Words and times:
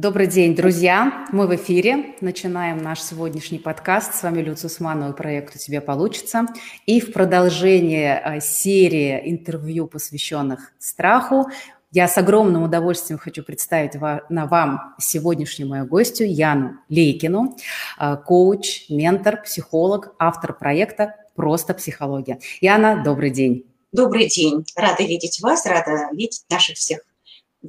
Добрый 0.00 0.28
день, 0.28 0.54
друзья! 0.54 1.26
Мы 1.32 1.48
в 1.48 1.56
эфире. 1.56 2.14
Начинаем 2.20 2.78
наш 2.80 3.02
сегодняшний 3.02 3.58
подкаст. 3.58 4.14
С 4.14 4.22
вами 4.22 4.42
Люция 4.42 4.68
Усманова 4.68 5.12
проект 5.12 5.56
«У 5.56 5.58
тебя 5.58 5.80
получится». 5.80 6.46
И 6.86 7.00
в 7.00 7.12
продолжение 7.12 8.22
э, 8.24 8.40
серии 8.40 9.20
интервью, 9.28 9.88
посвященных 9.88 10.72
страху, 10.78 11.48
я 11.90 12.06
с 12.06 12.16
огромным 12.16 12.62
удовольствием 12.62 13.18
хочу 13.18 13.42
представить 13.42 13.96
вам 13.96 14.94
сегодняшнюю 15.00 15.68
мою 15.68 15.84
гостью 15.84 16.32
Яну 16.32 16.76
Лейкину, 16.88 17.56
э, 17.98 18.16
коуч, 18.24 18.88
ментор, 18.88 19.42
психолог, 19.42 20.14
автор 20.20 20.56
проекта 20.56 21.16
«Просто 21.34 21.74
психология». 21.74 22.38
Яна, 22.60 23.02
добрый 23.02 23.30
день. 23.30 23.66
Добрый 23.90 24.28
день. 24.28 24.64
Рада 24.76 25.02
видеть 25.02 25.40
вас, 25.40 25.66
рада 25.66 26.08
видеть 26.12 26.44
наших 26.48 26.76
всех 26.76 27.00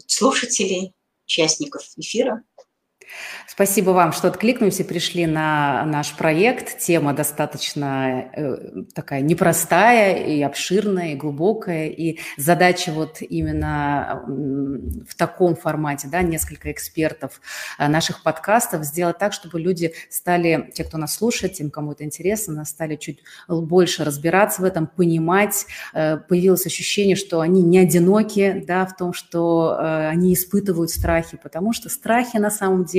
слушателей 0.06 0.94
участников 1.30 1.84
эфира. 1.96 2.44
Спасибо 3.60 3.90
вам, 3.90 4.14
что 4.14 4.30
откликнулись 4.30 4.80
и 4.80 4.84
пришли 4.84 5.26
на 5.26 5.84
наш 5.86 6.14
проект. 6.14 6.78
Тема 6.80 7.14
достаточно 7.14 8.30
э, 8.34 8.84
такая 8.94 9.20
непростая 9.22 10.24
и 10.24 10.42
обширная, 10.42 11.12
и 11.12 11.16
глубокая. 11.16 11.88
И 11.88 12.20
задача 12.38 12.92
вот 12.92 13.18
именно 13.22 14.24
в 15.08 15.16
таком 15.16 15.56
формате, 15.56 16.08
да, 16.10 16.22
несколько 16.22 16.72
экспертов 16.72 17.42
э, 17.78 17.88
наших 17.88 18.24
подкастов, 18.24 18.86
сделать 18.86 19.18
так, 19.18 19.34
чтобы 19.34 19.60
люди 19.60 19.94
стали, 20.10 20.70
те, 20.74 20.84
кто 20.84 20.98
нас 20.98 21.16
слушает, 21.16 21.54
тем, 21.54 21.70
кому 21.70 21.92
это 21.94 22.06
интересно, 22.06 22.64
стали 22.66 22.96
чуть 22.96 23.20
больше 23.48 24.06
разбираться 24.06 24.62
в 24.62 24.66
этом, 24.66 24.88
понимать. 24.88 25.66
Э, 25.94 26.18
появилось 26.18 26.66
ощущение, 26.66 27.16
что 27.16 27.42
они 27.42 27.62
не 27.62 27.80
одиноки, 27.80 28.64
да, 28.66 28.86
в 28.86 28.96
том, 28.96 29.12
что 29.12 29.76
э, 29.78 30.08
они 30.08 30.34
испытывают 30.34 30.92
страхи, 30.92 31.38
потому 31.42 31.74
что 31.74 31.90
страхи 31.90 32.38
на 32.38 32.52
самом 32.52 32.86
деле 32.86 32.99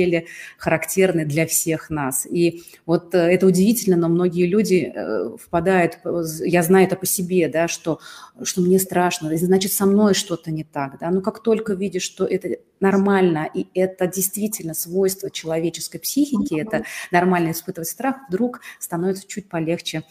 характерны 0.57 1.25
для 1.25 1.45
всех 1.45 1.89
нас. 1.89 2.25
И 2.25 2.63
вот 2.85 3.13
э, 3.13 3.17
это 3.17 3.47
удивительно, 3.47 3.97
но 3.97 4.09
многие 4.09 4.47
люди 4.47 4.91
э, 4.93 5.37
впадают, 5.37 5.99
я 6.43 6.63
знаю 6.63 6.87
это 6.87 6.95
по 6.95 7.05
себе, 7.05 7.47
да, 7.47 7.67
что, 7.67 7.99
что 8.43 8.61
мне 8.61 8.79
страшно, 8.79 9.35
значит, 9.35 9.71
со 9.73 9.85
мной 9.85 10.13
что-то 10.13 10.51
не 10.51 10.63
так. 10.63 10.97
Да? 10.99 11.09
Но 11.09 11.21
как 11.21 11.43
только 11.43 11.73
видишь, 11.73 12.03
что 12.03 12.25
это 12.25 12.57
нормально, 12.79 13.47
и 13.53 13.67
это 13.73 14.07
действительно 14.07 14.73
свойство 14.73 15.29
человеческой 15.29 15.99
психики, 15.99 16.59
это 16.59 16.83
нормально 17.11 17.51
испытывать 17.51 17.89
страх, 17.89 18.15
вдруг 18.27 18.61
становится 18.79 19.27
чуть 19.27 19.47
полегче 19.49 20.03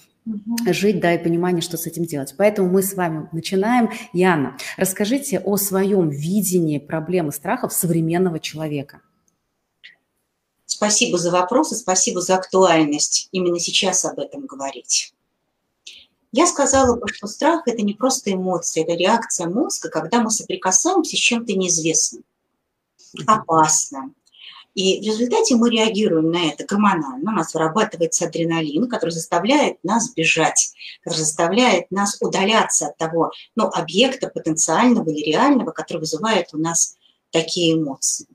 жить, 0.71 1.01
да, 1.01 1.15
и 1.15 1.23
понимание, 1.23 1.63
что 1.63 1.77
с 1.77 1.87
этим 1.87 2.05
делать. 2.05 2.35
Поэтому 2.37 2.69
мы 2.71 2.83
с 2.83 2.95
вами 2.95 3.29
начинаем. 3.33 3.91
Яна, 4.13 4.57
расскажите 4.77 5.41
о 5.41 5.57
своем 5.57 6.09
видении 6.11 6.79
проблемы 6.79 7.33
страхов 7.33 7.73
современного 7.73 8.39
человека. 8.39 9.01
Спасибо 10.73 11.19
за 11.19 11.33
вопросы, 11.33 11.75
спасибо 11.75 12.21
за 12.21 12.37
актуальность 12.37 13.29
именно 13.33 13.59
сейчас 13.59 14.05
об 14.05 14.21
этом 14.21 14.47
говорить. 14.47 15.13
Я 16.31 16.47
сказала 16.47 16.95
бы, 16.95 17.09
что 17.13 17.27
страх– 17.27 17.63
это 17.67 17.83
не 17.83 17.93
просто 17.93 18.33
эмоция, 18.33 18.85
это 18.85 18.95
реакция 18.95 19.49
мозга, 19.49 19.91
когда 19.91 20.21
мы 20.21 20.31
соприкасаемся 20.31 21.17
с 21.17 21.19
чем-то 21.19 21.55
неизвестным, 21.55 22.23
опасным. 23.27 24.15
И 24.77 25.01
в 25.01 25.03
результате 25.03 25.57
мы 25.57 25.71
реагируем 25.71 26.31
на 26.31 26.51
это 26.51 26.65
гормонально. 26.65 27.33
У 27.33 27.35
нас 27.35 27.53
вырабатывается 27.53 28.27
адреналин, 28.27 28.89
который 28.89 29.11
заставляет 29.11 29.83
нас 29.83 30.15
бежать, 30.15 30.73
который 31.03 31.19
заставляет 31.19 31.91
нас 31.91 32.17
удаляться 32.21 32.87
от 32.87 32.97
того 32.97 33.33
ну, 33.57 33.67
объекта 33.67 34.29
потенциального 34.29 35.11
или 35.11 35.33
реального, 35.33 35.73
который 35.73 35.99
вызывает 35.99 36.55
у 36.55 36.59
нас 36.59 36.97
такие 37.33 37.75
эмоции. 37.75 38.29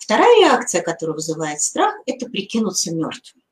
Вторая 0.00 0.40
реакция, 0.40 0.82
которая 0.82 1.14
вызывает 1.14 1.60
страх, 1.60 1.94
это 2.06 2.26
прикинуться 2.26 2.94
мертвым. 2.94 3.42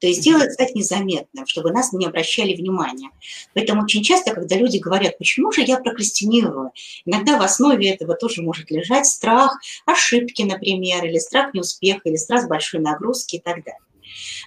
То 0.00 0.08
есть 0.08 0.22
сделать, 0.22 0.52
стать 0.52 0.74
незаметным, 0.74 1.46
чтобы 1.46 1.70
нас 1.70 1.92
не 1.92 2.06
обращали 2.06 2.56
внимания. 2.56 3.10
Поэтому 3.54 3.84
очень 3.84 4.02
часто, 4.02 4.34
когда 4.34 4.56
люди 4.56 4.78
говорят, 4.78 5.16
почему 5.16 5.52
же 5.52 5.62
я 5.62 5.78
прокрастинирую, 5.78 6.72
иногда 7.04 7.38
в 7.38 7.42
основе 7.42 7.88
этого 7.88 8.16
тоже 8.16 8.42
может 8.42 8.72
лежать 8.72 9.06
страх 9.06 9.60
ошибки, 9.86 10.42
например, 10.42 11.04
или 11.04 11.18
страх 11.18 11.54
неуспеха, 11.54 12.08
или 12.08 12.16
страх 12.16 12.48
большой 12.48 12.80
нагрузки 12.80 13.36
и 13.36 13.40
так 13.40 13.62
далее. 13.62 13.78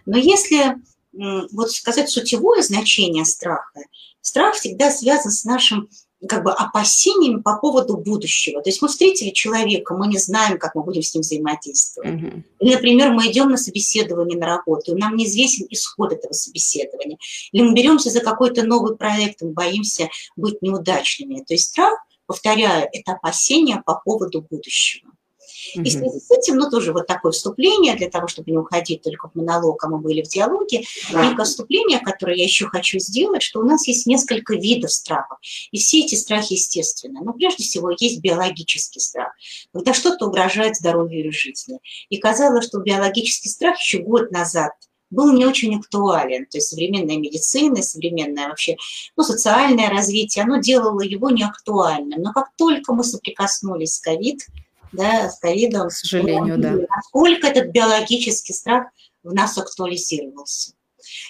Но 0.05 0.17
если 0.17 0.75
вот 1.13 1.71
сказать 1.71 2.09
сутевое 2.09 2.61
значение 2.61 3.23
страха, 3.23 3.79
страх 4.19 4.55
всегда 4.55 4.91
связан 4.91 5.31
с 5.31 5.45
нашим 5.45 5.87
как 6.27 6.43
бы 6.43 6.51
опасениями 6.51 7.41
по 7.41 7.57
поводу 7.57 7.97
будущего. 7.97 8.61
То 8.61 8.69
есть 8.69 8.81
мы 8.81 8.87
встретили 8.87 9.29
человека, 9.29 9.95
мы 9.95 10.07
не 10.07 10.17
знаем, 10.17 10.57
как 10.57 10.75
мы 10.75 10.83
будем 10.83 11.01
с 11.01 11.13
ним 11.13 11.21
взаимодействовать. 11.21 12.11
Mm-hmm. 12.11 12.43
Или, 12.59 12.73
например, 12.73 13.11
мы 13.11 13.27
идем 13.27 13.49
на 13.49 13.57
собеседование 13.57 14.37
на 14.37 14.45
работу, 14.45 14.95
и 14.95 14.99
нам 14.99 15.15
неизвестен 15.15 15.67
исход 15.69 16.13
этого 16.13 16.33
собеседования. 16.33 17.17
Или 17.51 17.63
мы 17.63 17.73
беремся 17.73 18.09
за 18.09 18.21
какой-то 18.21 18.63
новый 18.63 18.95
проект, 18.95 19.41
мы 19.41 19.51
боимся 19.51 20.09
быть 20.35 20.61
неудачными. 20.61 21.43
То 21.43 21.53
есть 21.53 21.69
страх, 21.69 21.97
повторяю, 22.25 22.87
это 22.91 23.13
опасение 23.13 23.81
по 23.85 24.01
поводу 24.03 24.41
будущего. 24.41 25.11
И 25.73 25.81
в 25.81 25.91
связи 25.91 26.19
с 26.19 26.31
этим, 26.31 26.57
ну, 26.57 26.69
тоже 26.69 26.93
вот 26.93 27.07
такое 27.07 27.31
вступление, 27.31 27.95
для 27.95 28.09
того, 28.09 28.27
чтобы 28.27 28.51
не 28.51 28.57
уходить 28.57 29.01
только 29.01 29.29
в 29.29 29.35
монолог, 29.35 29.83
а 29.83 29.87
мы 29.87 29.99
были 29.99 30.21
в 30.21 30.27
диалоге, 30.27 30.83
некое 31.11 31.43
вступление, 31.43 31.99
которое 31.99 32.37
я 32.37 32.43
еще 32.43 32.67
хочу 32.67 32.99
сделать, 32.99 33.41
что 33.41 33.59
у 33.59 33.63
нас 33.63 33.87
есть 33.87 34.05
несколько 34.05 34.55
видов 34.55 34.91
страхов, 34.91 35.37
и 35.71 35.77
все 35.77 36.01
эти 36.01 36.15
страхи 36.15 36.53
естественны. 36.53 37.21
Но 37.23 37.33
прежде 37.33 37.63
всего 37.63 37.91
есть 37.97 38.21
биологический 38.21 38.99
страх, 38.99 39.33
когда 39.73 39.93
что-то 39.93 40.27
угрожает 40.27 40.75
здоровью 40.75 41.21
или 41.21 41.29
жизни. 41.29 41.79
И 42.09 42.17
казалось, 42.17 42.65
что 42.65 42.79
биологический 42.79 43.49
страх 43.49 43.79
еще 43.79 43.99
год 43.99 44.31
назад 44.31 44.71
был 45.09 45.31
не 45.33 45.45
очень 45.45 45.75
актуален. 45.77 46.45
То 46.45 46.57
есть 46.57 46.69
современная 46.69 47.17
медицина, 47.17 47.81
современное 47.81 48.49
вообще 48.49 48.75
ну, 49.15 49.23
социальное 49.23 49.89
развитие, 49.89 50.43
оно 50.43 50.57
делало 50.57 51.01
его 51.01 51.29
неактуальным. 51.29 52.21
Но 52.21 52.33
как 52.33 52.49
только 52.57 52.93
мы 52.93 53.03
соприкоснулись 53.03 53.95
с 53.95 53.99
ковид, 53.99 54.45
да, 54.95 55.29
с 55.29 55.39
ковидом. 55.39 55.89
К 55.89 55.93
сожалению, 55.93 56.57
да. 56.57 56.73
Насколько 56.95 57.47
этот 57.47 57.71
биологический 57.71 58.53
страх 58.53 58.87
в 59.23 59.33
нас 59.33 59.57
актуализировался. 59.57 60.73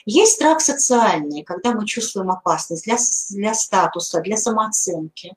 Есть 0.06 0.34
страх 0.34 0.62
социальный, 0.62 1.44
когда 1.44 1.74
мы 1.74 1.86
чувствуем 1.86 2.32
опасность 2.32 2.86
для, 2.86 2.98
для 3.32 3.54
статуса, 3.54 4.22
для 4.22 4.38
самооценки, 4.38 5.34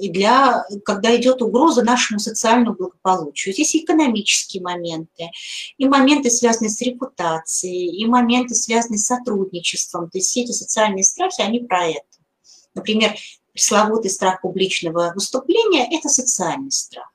и 0.00 0.08
для, 0.08 0.64
когда 0.84 1.14
идет 1.16 1.42
угроза 1.42 1.82
нашему 1.82 2.18
социальному 2.18 2.74
благополучию. 2.74 3.52
Здесь 3.52 3.74
и 3.74 3.84
экономические 3.84 4.62
моменты, 4.62 5.30
и 5.76 5.86
моменты, 5.86 6.30
связанные 6.30 6.70
с 6.70 6.80
репутацией, 6.80 7.96
и 7.96 8.06
моменты, 8.06 8.54
связанные 8.54 8.98
с 8.98 9.06
сотрудничеством. 9.06 10.10
То 10.10 10.18
есть 10.18 10.30
все 10.30 10.42
эти 10.42 10.52
социальные 10.52 11.04
страхи, 11.04 11.42
они 11.42 11.60
про 11.60 11.86
это. 11.86 12.02
Например, 12.74 13.14
пресловутый 13.52 14.10
страх 14.10 14.40
публичного 14.40 15.12
выступления– 15.14 15.88
это 15.96 16.08
социальный 16.08 16.72
страх. 16.72 17.13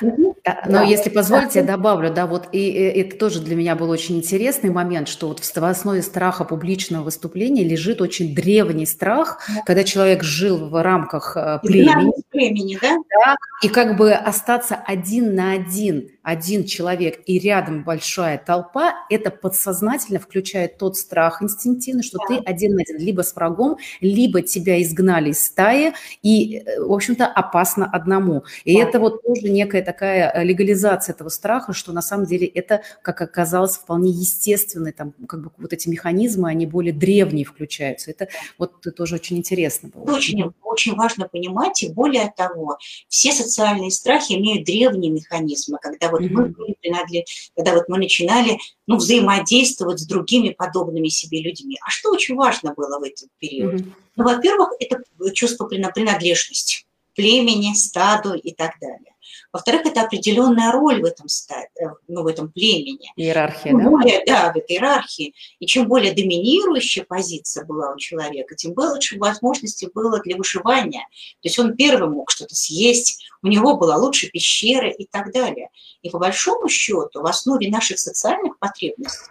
Но 0.00 0.34
да. 0.44 0.82
если 0.82 1.10
позволите, 1.10 1.60
я 1.60 1.64
добавлю, 1.64 2.12
да, 2.12 2.26
вот 2.26 2.48
и, 2.52 2.70
и 2.70 3.00
это 3.00 3.16
тоже 3.16 3.40
для 3.40 3.54
меня 3.54 3.76
был 3.76 3.90
очень 3.90 4.16
интересный 4.16 4.70
момент, 4.70 5.08
что 5.08 5.28
вот 5.28 5.40
в 5.40 5.64
основе 5.64 6.02
страха 6.02 6.44
публичного 6.44 7.04
выступления 7.04 7.62
лежит 7.62 8.00
очень 8.00 8.34
древний 8.34 8.86
страх, 8.86 9.42
да. 9.48 9.62
когда 9.64 9.84
человек 9.84 10.22
жил 10.22 10.68
в 10.68 10.82
рамках 10.82 11.36
э, 11.36 11.60
племени, 11.62 12.12
племени 12.30 12.78
да? 12.80 12.96
Да, 12.96 13.36
и 13.62 13.68
как 13.68 13.96
бы 13.96 14.12
остаться 14.12 14.74
один 14.74 15.34
на 15.34 15.52
один 15.52 16.10
один 16.30 16.64
человек 16.64 17.20
и 17.26 17.38
рядом 17.40 17.82
большая 17.82 18.38
толпа, 18.38 18.94
это 19.10 19.30
подсознательно 19.30 20.20
включает 20.20 20.78
тот 20.78 20.96
страх 20.96 21.42
инстинктивный, 21.42 22.04
что 22.04 22.18
да. 22.18 22.24
ты 22.28 22.42
один 22.44 22.76
на 22.76 22.82
один, 22.82 22.98
либо 22.98 23.22
с 23.22 23.34
врагом, 23.34 23.78
либо 24.00 24.40
тебя 24.40 24.80
изгнали 24.80 25.30
из 25.30 25.44
стаи, 25.44 25.92
и, 26.22 26.58
э, 26.58 26.80
в 26.80 26.92
общем-то, 26.92 27.26
опасно 27.26 27.90
одному. 27.90 28.44
И 28.64 28.76
да. 28.76 28.88
это 28.88 29.00
вот 29.00 29.22
тоже 29.22 29.48
некая 29.48 29.82
такая 29.82 30.30
э, 30.32 30.44
легализация 30.44 31.14
этого 31.14 31.30
страха, 31.30 31.72
что 31.72 31.92
на 31.92 32.02
самом 32.02 32.26
деле 32.26 32.46
это, 32.46 32.82
как 33.02 33.20
оказалось, 33.20 33.76
вполне 33.76 34.10
естественный, 34.10 34.92
там, 34.92 35.12
как 35.26 35.42
бы 35.42 35.50
вот 35.58 35.72
эти 35.72 35.88
механизмы, 35.88 36.48
они 36.48 36.66
более 36.66 36.92
древние 36.92 37.44
включаются. 37.44 38.12
Это 38.12 38.28
вот 38.56 38.80
тоже 38.96 39.16
очень 39.16 39.36
интересно 39.36 39.88
было. 39.88 40.14
Очень, 40.14 40.52
очень 40.62 40.94
важно 40.94 41.28
понимать, 41.28 41.82
и 41.82 41.92
более 41.92 42.32
того, 42.36 42.78
все 43.08 43.32
социальные 43.32 43.90
страхи 43.90 44.34
имеют 44.34 44.64
древние 44.64 45.10
механизмы, 45.10 45.78
когда 45.82 46.08
вот 46.08 46.19
mm-hmm. 46.26 46.32
мы 46.32 46.48
были 46.48 46.76
принадлежали, 46.80 47.24
когда 47.56 47.74
вот 47.74 47.88
мы 47.88 47.98
начинали 47.98 48.58
ну, 48.86 48.96
взаимодействовать 48.96 50.00
с 50.00 50.06
другими 50.06 50.50
подобными 50.50 51.08
себе 51.08 51.42
людьми. 51.42 51.78
А 51.86 51.90
что 51.90 52.10
очень 52.10 52.36
важно 52.36 52.74
было 52.74 52.98
в 52.98 53.02
этот 53.02 53.28
период? 53.38 53.74
Mm-hmm. 53.74 53.92
Ну, 54.16 54.24
во-первых, 54.24 54.70
это 54.78 55.02
чувство 55.32 55.66
принадлежности 55.66 56.84
племени, 57.14 57.74
стаду 57.74 58.34
и 58.34 58.52
так 58.54 58.72
далее. 58.80 59.09
Во-вторых, 59.52 59.86
это 59.86 60.02
определенная 60.02 60.70
роль 60.70 61.02
в 61.02 61.04
этом, 61.04 61.26
э, 61.26 61.86
ну, 62.06 62.22
в 62.22 62.26
этом 62.28 62.52
племени. 62.52 63.12
Иерархия, 63.16 63.72
да? 63.72 63.90
Более, 63.90 64.24
да, 64.24 64.52
в 64.52 64.56
этой 64.56 64.76
иерархии. 64.76 65.34
И 65.58 65.66
чем 65.66 65.88
более 65.88 66.12
доминирующая 66.12 67.04
позиция 67.04 67.64
была 67.64 67.92
у 67.92 67.96
человека, 67.96 68.54
тем 68.54 68.74
больше 68.74 69.18
возможностей 69.18 69.88
было 69.92 70.20
для 70.20 70.36
выживания. 70.36 71.06
То 71.42 71.48
есть 71.48 71.58
он 71.58 71.76
первым 71.76 72.12
мог 72.12 72.30
что-то 72.30 72.54
съесть, 72.54 73.24
у 73.42 73.48
него 73.48 73.76
была 73.76 73.96
лучше 73.96 74.28
пещера 74.28 74.90
и 74.90 75.04
так 75.04 75.32
далее. 75.32 75.70
И 76.02 76.10
по 76.10 76.18
большому 76.18 76.68
счету 76.68 77.20
в 77.20 77.26
основе 77.26 77.68
наших 77.70 77.98
социальных 77.98 78.58
потребностей 78.58 79.30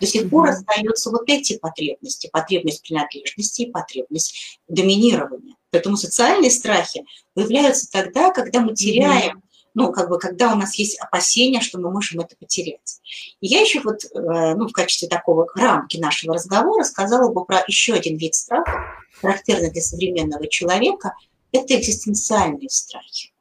до 0.00 0.06
сих 0.06 0.30
пор 0.30 0.48
остаются 0.48 1.10
вот 1.10 1.24
эти 1.26 1.58
потребности, 1.58 2.28
потребность 2.32 2.82
принадлежности 2.82 3.62
и 3.62 3.70
потребность 3.70 4.60
доминирования. 4.68 5.56
Поэтому 5.70 5.96
социальные 5.96 6.50
страхи 6.50 7.04
появляются 7.34 7.90
тогда, 7.90 8.30
когда 8.30 8.60
мы 8.60 8.74
теряем, 8.74 9.42
ну, 9.78 9.92
как 9.92 10.08
бы, 10.08 10.18
когда 10.18 10.52
у 10.52 10.56
нас 10.56 10.74
есть 10.74 10.98
опасения, 10.98 11.60
что 11.60 11.78
мы 11.78 11.90
можем 11.90 12.20
это 12.20 12.36
потерять. 12.36 13.00
И 13.40 13.46
я 13.46 13.60
еще 13.60 13.80
вот, 13.80 14.04
э, 14.04 14.54
ну, 14.54 14.68
в 14.68 14.72
качестве 14.72 15.08
такого 15.08 15.46
рамки 15.54 15.96
нашего 15.96 16.34
разговора 16.34 16.84
сказала 16.84 17.32
бы 17.32 17.44
про 17.44 17.64
еще 17.66 17.94
один 17.94 18.16
вид 18.16 18.34
страха, 18.34 18.84
характерный 19.20 19.70
для 19.70 19.82
современного 19.82 20.46
человека, 20.48 21.14
это 21.52 21.78
экзистенциальные 21.78 22.68
страхи. 22.68 23.32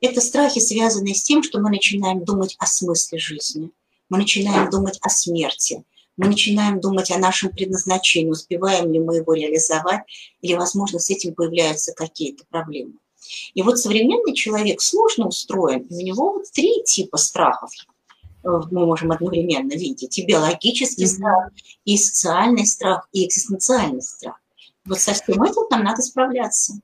Это 0.00 0.20
страхи, 0.20 0.58
связанные 0.58 1.14
с 1.14 1.22
тем, 1.22 1.42
что 1.42 1.60
мы 1.60 1.70
начинаем 1.70 2.24
думать 2.24 2.56
о 2.58 2.66
смысле 2.66 3.18
жизни– 3.18 3.70
мы 4.12 4.18
начинаем 4.18 4.68
думать 4.68 4.98
о 5.00 5.08
смерти, 5.08 5.84
мы 6.18 6.26
начинаем 6.26 6.82
думать 6.82 7.10
о 7.10 7.16
нашем 7.16 7.48
предназначении, 7.48 8.30
успеваем 8.30 8.92
ли 8.92 9.00
мы 9.00 9.16
его 9.16 9.32
реализовать, 9.32 10.02
или, 10.42 10.52
возможно, 10.52 10.98
с 10.98 11.08
этим 11.08 11.34
появляются 11.34 11.94
какие-то 11.94 12.44
проблемы. 12.50 12.92
И 13.54 13.62
вот 13.62 13.78
современный 13.78 14.34
человек 14.34 14.80
сложно 14.80 15.28
устроен, 15.28 15.82
и 15.82 15.94
у 15.94 16.00
него 16.00 16.32
вот 16.32 16.50
три 16.52 16.82
типа 16.84 17.16
страхов 17.16 17.70
э, 18.44 18.48
мы 18.70 18.86
можем 18.86 19.12
одновременно 19.12 19.72
видеть. 19.72 20.18
И 20.18 20.26
биологический 20.26 21.04
mm-hmm. 21.04 21.06
страх, 21.06 21.50
и 21.84 21.96
социальный 21.96 22.66
страх, 22.66 23.08
и 23.12 23.26
экзистенциальный 23.26 24.02
страх. 24.02 24.36
Вот 24.84 25.00
со 25.00 25.12
всем 25.12 25.42
этим 25.42 25.62
нам 25.70 25.84
надо 25.84 26.02
справляться. 26.02 26.74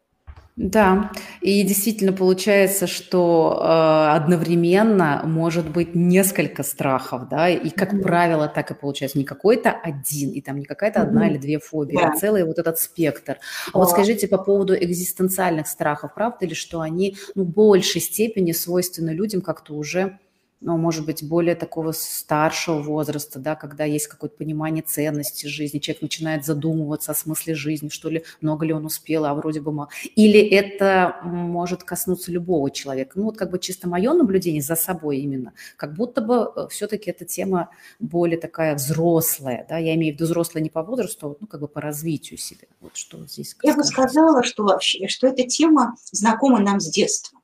Да, 0.59 1.13
и 1.41 1.63
действительно 1.63 2.13
получается, 2.13 2.89
что 2.89 3.61
э, 3.63 4.17
одновременно 4.17 5.23
может 5.25 5.71
быть 5.71 5.95
несколько 5.95 6.65
страхов, 6.65 7.29
да, 7.29 7.49
и 7.49 7.71
как 7.71 7.95
mm-hmm. 7.95 8.03
правило 8.03 8.49
так 8.49 8.73
и 8.73 8.75
получается, 8.75 9.19
не 9.19 9.25
какой-то 9.25 9.71
один, 9.71 10.31
и 10.33 10.41
там 10.41 10.59
не 10.59 10.65
какая-то 10.65 10.99
mm-hmm. 10.99 11.03
одна 11.05 11.29
или 11.29 11.39
две 11.39 11.61
фобии, 11.61 11.97
yeah. 11.97 12.11
а 12.13 12.17
целый 12.17 12.45
вот 12.45 12.59
этот 12.59 12.81
спектр. 12.81 13.35
А 13.35 13.69
yeah. 13.69 13.73
вот 13.75 13.91
скажите 13.91 14.27
по 14.27 14.39
поводу 14.39 14.75
экзистенциальных 14.75 15.69
страхов, 15.69 16.13
правда 16.13 16.45
ли, 16.45 16.55
что 16.57 16.81
они 16.81 17.17
ну, 17.37 17.45
в 17.45 17.51
большей 17.51 18.01
степени 18.01 18.51
свойственны 18.51 19.11
людям 19.11 19.43
как-то 19.43 19.75
уже 19.75 20.19
ну, 20.61 20.77
может 20.77 21.07
быть, 21.07 21.23
более 21.23 21.55
такого 21.55 21.93
старшего 21.93 22.83
возраста, 22.83 23.39
да, 23.39 23.55
когда 23.55 23.85
есть 23.85 24.09
какое-то 24.09 24.37
понимание 24.37 24.83
ценности 24.83 25.47
жизни, 25.47 25.79
человек 25.79 26.03
начинает 26.03 26.45
задумываться 26.45 27.13
о 27.13 27.15
смысле 27.15 27.55
жизни, 27.55 27.89
что 27.89 28.09
ли, 28.11 28.25
много 28.41 28.67
ли 28.67 28.73
он 28.73 28.85
успел, 28.85 29.25
а 29.25 29.35
вроде 29.35 29.61
бы 29.61 29.73
мало. 29.73 29.89
Или 30.17 30.41
это 30.41 31.21
может 31.23 31.85
коснуться 31.85 32.33
любого 32.33 32.71
человека. 32.71 33.13
Ну, 33.15 33.25
вот 33.25 33.37
как 33.37 33.51
бы 33.51 33.59
чисто 33.59 33.89
мое 33.89 34.13
наблюдение 34.13 34.63
за 34.63 34.75
собой 34.75 35.19
именно, 35.19 35.53
как 35.77 35.95
будто 35.95 36.21
бы 36.21 36.51
э, 36.55 36.69
все-таки 36.71 37.11
эта 37.11 37.25
тема 37.25 37.71
более 38.01 38.39
такая 38.39 38.75
взрослая, 38.75 39.65
да, 39.69 39.79
я 39.79 39.95
имею 39.95 40.15
в 40.15 40.17
виду 40.17 40.25
взрослая 40.25 40.63
не 40.63 40.71
по 40.71 40.83
возрасту, 40.83 41.31
а 41.31 41.37
ну, 41.41 41.47
как 41.47 41.61
бы 41.61 41.69
по 41.69 41.81
развитию 41.81 42.39
себя. 42.39 42.67
Вот 42.81 42.97
что 42.97 43.25
здесь. 43.27 43.57
Я 43.63 43.75
бы 43.75 43.85
сказала, 43.85 44.43
что 44.43 44.65
вообще, 44.65 45.07
что 45.07 45.29
эта 45.29 45.45
тема 45.45 45.95
знакома 46.11 46.59
нам 46.59 46.81
с 46.81 46.91
детства. 46.91 47.38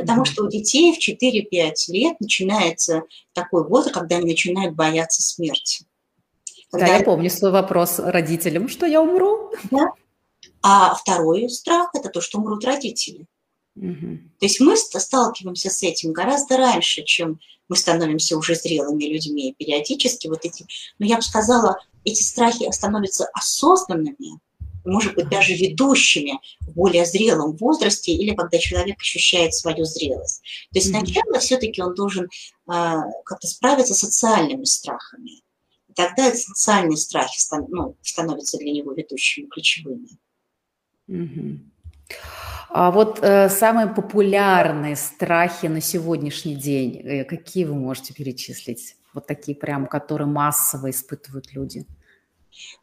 Потому 0.00 0.24
что 0.24 0.44
у 0.44 0.48
детей 0.48 0.94
в 0.94 0.98
4-5 0.98 1.72
лет 1.88 2.20
начинается 2.20 3.02
такой 3.32 3.66
возраст, 3.66 3.94
когда 3.94 4.16
они 4.16 4.30
начинают 4.30 4.74
бояться 4.74 5.22
смерти. 5.22 5.84
Когда... 6.70 6.86
Да, 6.86 6.96
я 6.96 7.04
помню 7.04 7.30
свой 7.30 7.50
вопрос 7.50 7.98
родителям, 7.98 8.68
что 8.68 8.86
я 8.86 9.02
умру. 9.02 9.52
Да. 9.70 9.92
А 10.62 10.94
второй 10.94 11.48
страх– 11.48 11.90
это 11.94 12.08
то, 12.08 12.20
что 12.20 12.38
умрут 12.38 12.64
родители. 12.64 13.26
Угу. 13.76 14.18
То 14.38 14.46
есть 14.46 14.60
мы 14.60 14.76
сталкиваемся 14.76 15.70
с 15.70 15.82
этим 15.82 16.12
гораздо 16.12 16.56
раньше, 16.56 17.02
чем 17.02 17.40
мы 17.68 17.76
становимся 17.76 18.36
уже 18.36 18.54
зрелыми 18.54 19.04
людьми. 19.04 19.54
Периодически 19.58 20.28
вот 20.28 20.44
эти, 20.44 20.66
ну 20.98 21.06
я 21.06 21.16
бы 21.16 21.22
сказала, 21.22 21.78
эти 22.04 22.22
страхи 22.22 22.70
становятся 22.72 23.28
осознанными 23.32 24.40
может 24.84 25.14
быть, 25.14 25.28
даже 25.28 25.54
ведущими 25.54 26.40
в 26.60 26.72
более 26.72 27.04
зрелом 27.04 27.56
возрасте 27.56 28.12
или 28.12 28.34
когда 28.34 28.58
человек 28.58 28.98
ощущает 28.98 29.54
свою 29.54 29.84
зрелость. 29.84 30.42
То 30.72 30.78
есть 30.78 30.88
сначала 30.88 31.38
все-таки 31.38 31.82
он 31.82 31.94
должен 31.94 32.28
а, 32.66 33.02
как-то 33.24 33.46
справиться 33.46 33.94
с 33.94 34.00
социальными 34.00 34.64
страхами. 34.64 35.42
И 35.88 35.92
тогда 35.94 36.32
социальные 36.32 36.96
страхи 36.96 37.38
ну, 37.68 37.96
становятся 38.02 38.58
для 38.58 38.72
него 38.72 38.92
ведущими, 38.92 39.46
ключевыми. 39.46 40.08
А 42.72 42.92
вот 42.92 43.18
э, 43.20 43.48
самые 43.48 43.88
популярные 43.88 44.94
страхи 44.94 45.66
на 45.66 45.80
сегодняшний 45.80 46.54
день, 46.54 46.96
э, 46.98 47.24
какие 47.24 47.64
вы 47.64 47.74
можете 47.74 48.14
перечислить? 48.14 48.96
Вот 49.12 49.26
такие 49.26 49.56
прям, 49.56 49.86
которые 49.86 50.28
массово 50.28 50.90
испытывают 50.90 51.52
люди. 51.52 51.84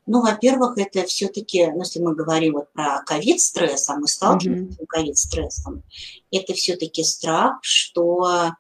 Ну, 0.06 0.22
во-первых, 0.22 0.78
это 0.78 1.06
все-таки, 1.06 1.68
ну, 1.68 1.80
если 1.80 2.00
мы 2.00 2.16
говорим 2.16 2.54
вот 2.54 2.72
про 2.72 3.04
ковид-стресс, 3.04 3.90
а 3.90 3.98
мы 3.98 4.08
сталкиваемся 4.08 4.80
mm-hmm. 4.80 4.86
с 4.86 4.88
ковид-стрессом, 4.88 5.84
это 6.32 6.54
все-таки 6.54 7.04
страх, 7.04 7.60
что 7.62 8.54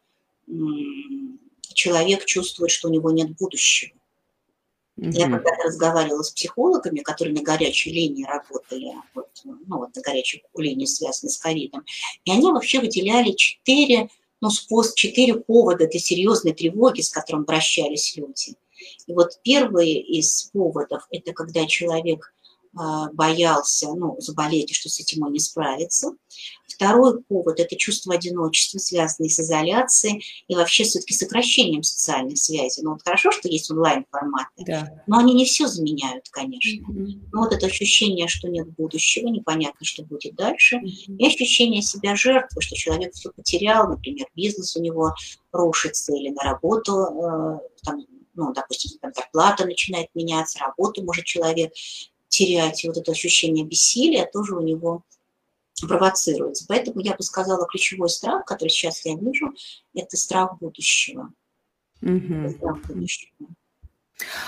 м- 0.47 1.39
человек 1.73 2.25
чувствует, 2.25 2.71
что 2.71 2.89
у 2.89 2.91
него 2.91 3.11
нет 3.11 3.35
будущего. 3.37 3.95
Mm-hmm. 4.99 5.11
Я 5.11 5.29
когда-то 5.29 5.63
разговаривала 5.63 6.23
с 6.23 6.31
психологами, 6.31 6.99
которые 6.99 7.35
на 7.35 7.43
горячей 7.43 7.91
линии 7.91 8.25
работали, 8.25 8.93
вот, 9.13 9.29
ну, 9.43 9.77
вот 9.77 9.95
на 9.95 10.01
горячей 10.01 10.43
линии, 10.55 10.85
связанной 10.85 11.31
с 11.31 11.37
ковидом, 11.37 11.85
и 12.25 12.31
они 12.31 12.51
вообще 12.51 12.79
выделяли 12.79 13.31
четыре, 13.31 14.09
ну, 14.41 14.49
способ, 14.49 14.95
четыре 14.95 15.35
повода 15.35 15.87
для 15.87 15.99
серьезной 15.99 16.53
тревоги, 16.53 17.01
с 17.01 17.09
которым 17.09 17.43
обращались 17.43 18.15
люди– 18.17 18.55
и 19.05 19.13
вот 19.13 19.39
первый 19.43 19.93
из 19.93 20.49
поводов– 20.53 21.07
это 21.11 21.33
когда 21.33 21.65
человек 21.65 22.33
а, 22.79 23.09
боялся 23.13 23.93
ну, 23.93 24.15
заболеть, 24.19 24.71
и 24.71 24.73
что 24.73 24.89
с 24.89 24.99
этим 24.99 25.23
он 25.23 25.33
не 25.33 25.39
справится. 25.39 26.11
Второй 26.67 27.23
повод– 27.23 27.59
это 27.59 27.75
чувство 27.75 28.13
одиночества, 28.13 28.77
связанное 28.77 29.29
с 29.29 29.39
изоляцией 29.39 30.23
и 30.47 30.53
вообще 30.53 30.83
все-таки 30.83 31.15
сокращением 31.15 31.81
социальных 31.81 32.37
связей. 32.37 32.83
Ну 32.83 32.91
вот 32.91 33.01
хорошо, 33.03 33.31
что 33.31 33.47
есть 33.47 33.71
онлайн-форматы, 33.71 34.63
да. 34.65 35.03
но 35.07 35.17
они 35.17 35.33
не 35.33 35.45
все 35.45 35.67
заменяют, 35.67 36.29
конечно. 36.29 36.91
Mm-hmm. 36.91 37.29
Но 37.31 37.41
вот 37.41 37.53
это 37.53 37.65
ощущение, 37.65 38.27
что 38.27 38.47
нет 38.47 38.69
будущего, 38.75 39.27
непонятно, 39.27 39.83
что 39.83 40.03
будет 40.03 40.35
дальше, 40.35 40.75
mm-hmm. 40.75 41.17
и 41.17 41.27
ощущение 41.27 41.81
себя 41.81 42.15
жертвой, 42.15 42.61
что 42.61 42.75
человек 42.75 43.13
все 43.15 43.31
потерял, 43.31 43.89
например, 43.89 44.27
бизнес 44.35 44.75
у 44.75 44.81
него 44.81 45.15
рушится 45.51 46.13
или 46.13 46.29
на 46.29 46.43
работу 46.43 46.91
э, 46.93 47.59
там, 47.83 48.05
ну, 48.37 48.53
допустим, 48.53 48.97
там 48.99 49.11
зарплата 49.13 49.65
начинает 49.65 50.07
меняться, 50.13 50.59
работу 50.59 51.03
может 51.03 51.25
человек 51.25 51.73
терять, 52.29 52.83
и 52.83 52.87
вот 52.87 52.97
это 52.97 53.11
ощущение 53.11 53.65
бессилия 53.65 54.29
тоже 54.31 54.55
у 54.55 54.61
него 54.61 55.03
провоцируется. 55.81 56.65
Поэтому 56.67 57.01
я 57.01 57.15
бы 57.15 57.23
сказала, 57.23 57.67
ключевой 57.67 58.09
страх, 58.09 58.45
который 58.45 58.69
сейчас 58.69 59.05
я 59.05 59.15
вижу, 59.15 59.53
это 59.93 60.17
страх 60.17 60.57
будущего. 60.59 61.33
Угу. 62.01 62.49
Страх 62.57 62.81
будущего. 62.87 63.47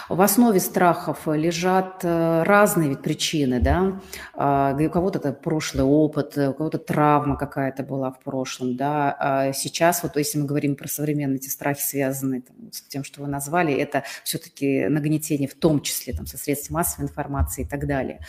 В 0.08 0.22
основе 0.22 0.60
страхов 0.60 1.28
лежат 1.28 2.00
э, 2.04 2.44
разные 2.44 2.90
ведь 2.90 3.04
причины, 3.04 3.60
да. 3.60 4.02
А, 4.34 4.76
у 4.76 4.90
кого-то 4.90 5.20
это 5.20 5.32
прошлый 5.32 5.84
опыт, 5.84 6.36
у 6.36 6.54
кого-то 6.54 6.80
травма 6.80 7.38
какая-то 7.38 7.84
была 7.84 8.12
в 8.12 8.20
прошлом, 8.20 8.76
да. 8.76 9.16
А 9.20 9.54
сейчас 9.54 10.02
вот 10.02 10.18
если 10.18 10.40
мы 10.40 10.46
говорим 10.46 10.76
про 10.76 10.88
современные 10.88 11.38
эти 11.38 11.50
страхи, 11.50 11.82
связанные 11.82 12.42
там, 12.42 12.56
с 12.72 12.82
тем, 12.82 13.04
что 13.04 13.22
вы 13.22 13.28
назвали, 13.28 13.74
это 13.74 14.04
все-таки 14.24 14.88
нагнетение 14.88 15.48
в 15.48 15.54
том 15.54 15.82
числе 15.82 16.14
там, 16.14 16.26
со 16.26 16.38
средств 16.40 16.72
массовой 16.72 17.06
информации 17.06 17.64
и 17.64 17.68
так 17.68 17.86
далее. 17.86 18.22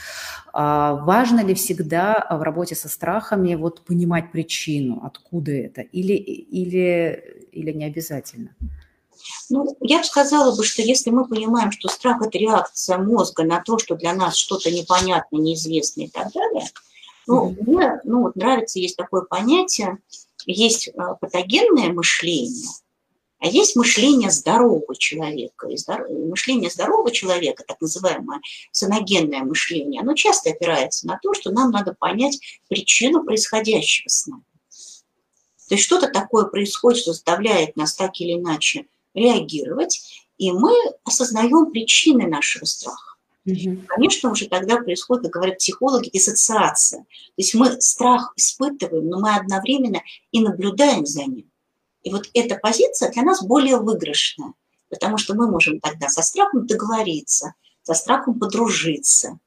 А 0.53 0.95
важно 0.95 1.41
ли 1.41 1.55
всегда 1.55 2.27
в 2.31 2.43
работе 2.43 2.75
со 2.75 2.91
страхами 2.91 3.55
вот 3.55 3.87
понимать 3.87 4.31
причину, 4.31 5.01
откуда 5.03 5.53
это, 5.53 5.81
или, 5.81 6.13
или, 6.13 7.49
или 7.53 7.73
не 7.73 7.87
обязательно? 7.87 8.51
Ну, 9.49 9.77
я 9.81 9.99
бы 9.99 10.05
сказала 10.05 10.55
бы, 10.55 10.65
что 10.65 10.83
если 10.83 11.11
мы 11.11 11.27
понимаем, 11.27 11.73
что 11.73 11.89
страх– 11.89 12.23
это 12.27 12.39
реакция 12.39 12.99
мозга 12.99 13.45
на 13.45 13.61
то, 13.61 13.79
что 13.79 13.97
для 13.97 14.15
нас 14.15 14.37
что-то 14.37 14.71
непонятное, 14.71 15.41
неизвестное 15.41 16.07
и 16.07 16.11
так 16.11 16.33
далее, 16.33 16.69
ну, 17.27 17.51
mm-hmm. 17.51 17.63
мне 17.67 18.01
ну, 18.05 18.23
вот 18.23 18.37
нравится, 18.37 18.79
есть 18.79 18.97
такое 18.97 19.23
понятие, 19.23 19.99
есть 20.47 20.91
а, 20.97 21.15
патогенное 21.15 21.93
мышление, 21.93 22.69
а 23.39 23.47
есть 23.47 23.75
мышление 23.75 24.31
здорового 24.31 24.95
человека. 24.97 25.69
И 25.69 25.77
здоров... 25.77 26.09
Мышление 26.11 26.71
здорового 26.71 27.11
человека, 27.11 27.65
так 27.67 27.81
называемое 27.81 28.41
саногенное 28.73 29.41
мышление, 29.41 30.03
оно 30.03 30.15
часто 30.15 30.51
опирается 30.51 31.07
на 31.07 31.19
то, 31.23 31.33
что 31.35 31.51
нам 31.51 31.71
надо 31.71 31.95
понять 31.99 32.39
причину 32.69 33.25
происходящего 33.25 34.09
с 34.09 34.27
нами. 34.27 34.45
То 35.69 35.77
есть 35.77 35.85
что-то 35.85 36.09
такое 36.09 36.47
происходит, 36.47 37.01
что 37.01 37.13
заставляет 37.13 37.77
нас 37.77 37.95
так 37.95 38.21
или 38.21 38.35
иначе 38.35 38.87
реагировать, 39.15 40.25
и 40.39 40.53
мы 40.53 40.73
осознаем 41.05 41.71
причины 41.71 42.27
нашего 42.27 42.65
страха. 42.65 43.17
Угу. 43.47 43.83
Конечно, 43.89 44.31
уже 44.31 44.49
тогда 44.49 44.77
происходит, 44.77 45.25
как 45.25 45.33
говорят 45.33 45.59
психологи, 45.59 46.11
диссоциация. 46.11 47.01
То 47.01 47.35
есть 47.37 47.55
мы 47.55 47.81
страх 47.81 48.33
испытываем, 48.37 49.09
но 49.09 49.21
мы 49.21 49.35
одновременно 49.35 50.03
и 50.31 50.41
наблюдаем 50.41 51.07
за 51.07 51.25
ним. 51.25 51.51
И 52.03 52.11
вот 52.11 52.29
эта 52.35 52.57
позиция 52.57 53.11
для 53.13 53.23
нас 53.23 53.43
более 53.43 53.79
выигрышная, 53.79 54.55
потому 54.89 55.19
что 55.19 55.35
мы 55.35 55.51
можем 55.51 55.81
тогда 55.81 56.09
со 56.09 56.23
страхом 56.23 56.67
договориться, 56.67 57.55
со 57.83 57.95
страхом 57.95 58.39
подружиться. 58.39 59.39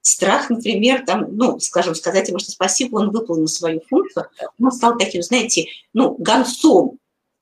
Страх, 0.00 0.48
например, 0.48 1.04
там, 1.04 1.26
ну, 1.36 1.58
скажем, 1.60 1.94
сказать 1.94 2.28
ему, 2.28 2.38
что 2.38 2.50
спасибо, 2.50 2.96
он 2.96 3.10
выполнил 3.10 3.48
свою 3.48 3.80
функцию, 3.88 4.26
он 4.60 4.72
стал 4.72 4.96
таким, 4.96 5.22
знаете, 5.22 5.66
ну, 5.92 6.16
гонцом 6.18 6.98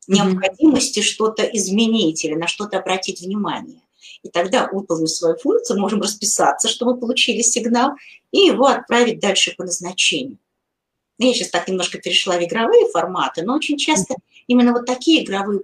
необходимости 0.09 1.01
что-то 1.01 1.43
изменить 1.43 2.25
или 2.25 2.35
на 2.35 2.47
что-то 2.47 2.79
обратить 2.79 3.21
внимание. 3.21 3.81
И 4.23 4.29
тогда, 4.29 4.69
выполнив 4.73 5.11
свою 5.11 5.37
функцию, 5.37 5.81
можем 5.81 6.01
расписаться, 6.01 6.69
что 6.69 6.87
мы 6.87 6.99
получили 6.99 7.43
сигнал, 7.43 7.93
и 8.33 8.39
его 8.39 8.67
отправить 8.67 9.21
дальше 9.21 9.55
по 9.57 9.65
назначению. 9.65 10.39
Я 11.19 11.33
сейчас 11.33 11.49
так 11.49 11.67
немножко 11.67 11.99
перешла 11.99 12.37
в 12.37 12.45
игровые 12.45 12.89
форматы, 12.91 13.43
но 13.43 13.55
очень 13.55 13.79
часто 13.79 14.17
именно 14.47 14.73
вот 14.73 14.85
такие 14.85 15.25
игровые 15.25 15.61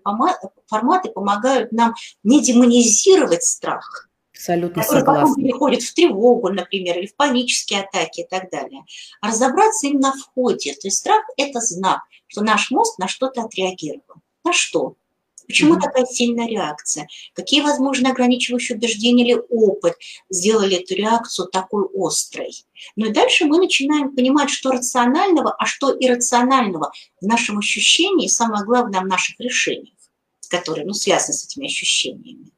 форматы 0.67 1.11
помогают 1.11 1.73
нам 1.73 1.95
не 2.23 2.41
демонизировать 2.41 3.43
страх, 3.43 4.09
Абсолютно 4.33 4.83
который 4.83 5.01
согласна. 5.01 5.27
потом 5.29 5.35
переходит 5.43 5.83
в 5.83 5.95
тревогу, 5.95 6.49
например, 6.49 6.99
или 6.99 7.07
в 7.07 7.15
панические 7.17 7.83
атаки 7.83 8.23
и 8.23 8.27
так 8.27 8.51
далее. 8.51 8.85
А 9.21 9.29
разобраться 9.29 9.87
именно 9.87 10.13
в 10.13 10.23
ходе. 10.35 10.73
То 10.73 10.89
есть 10.89 10.99
страх– 10.99 11.23
это 11.37 11.61
знак, 11.61 12.01
что 12.29 12.43
наш 12.43 12.71
мозг 12.71 12.99
на 12.99 13.07
что-то 13.07 13.43
отреагировал. 13.43 14.22
На 14.45 14.53
что? 14.53 14.97
Почему 15.47 15.75
mm-hmm. 15.75 15.81
такая 15.81 16.07
сильная 16.07 16.47
реакция? 16.47 17.09
Какие, 17.35 17.63
возможно, 17.63 18.11
ограничивающие 18.11 18.77
убеждения 18.77 19.25
или 19.25 19.43
опыт 19.51 19.95
сделали 20.31 20.77
эту 20.77 20.95
реакцию 20.95 21.49
такой 21.49 21.85
острой? 21.95 22.53
Ну 22.97 23.07
и 23.07 23.13
дальше 23.13 23.45
мы 23.47 23.59
начинаем 23.59 24.15
понимать, 24.15 24.51
что 24.51 24.71
рационального, 24.71 25.55
а 25.59 25.67
что 25.67 25.95
иррационального 25.99 26.93
в 27.21 27.27
нашем 27.27 27.59
ощущении, 27.59 28.27
и 28.27 28.31
самое 28.31 28.65
главное, 28.65 29.01
в 29.01 29.07
наших 29.07 29.39
решениях, 29.41 29.95
которые 30.49 30.87
ну, 30.87 30.95
связаны 30.95 31.35
с 31.35 31.45
этими 31.45 31.67
ощущениями. 31.67 32.51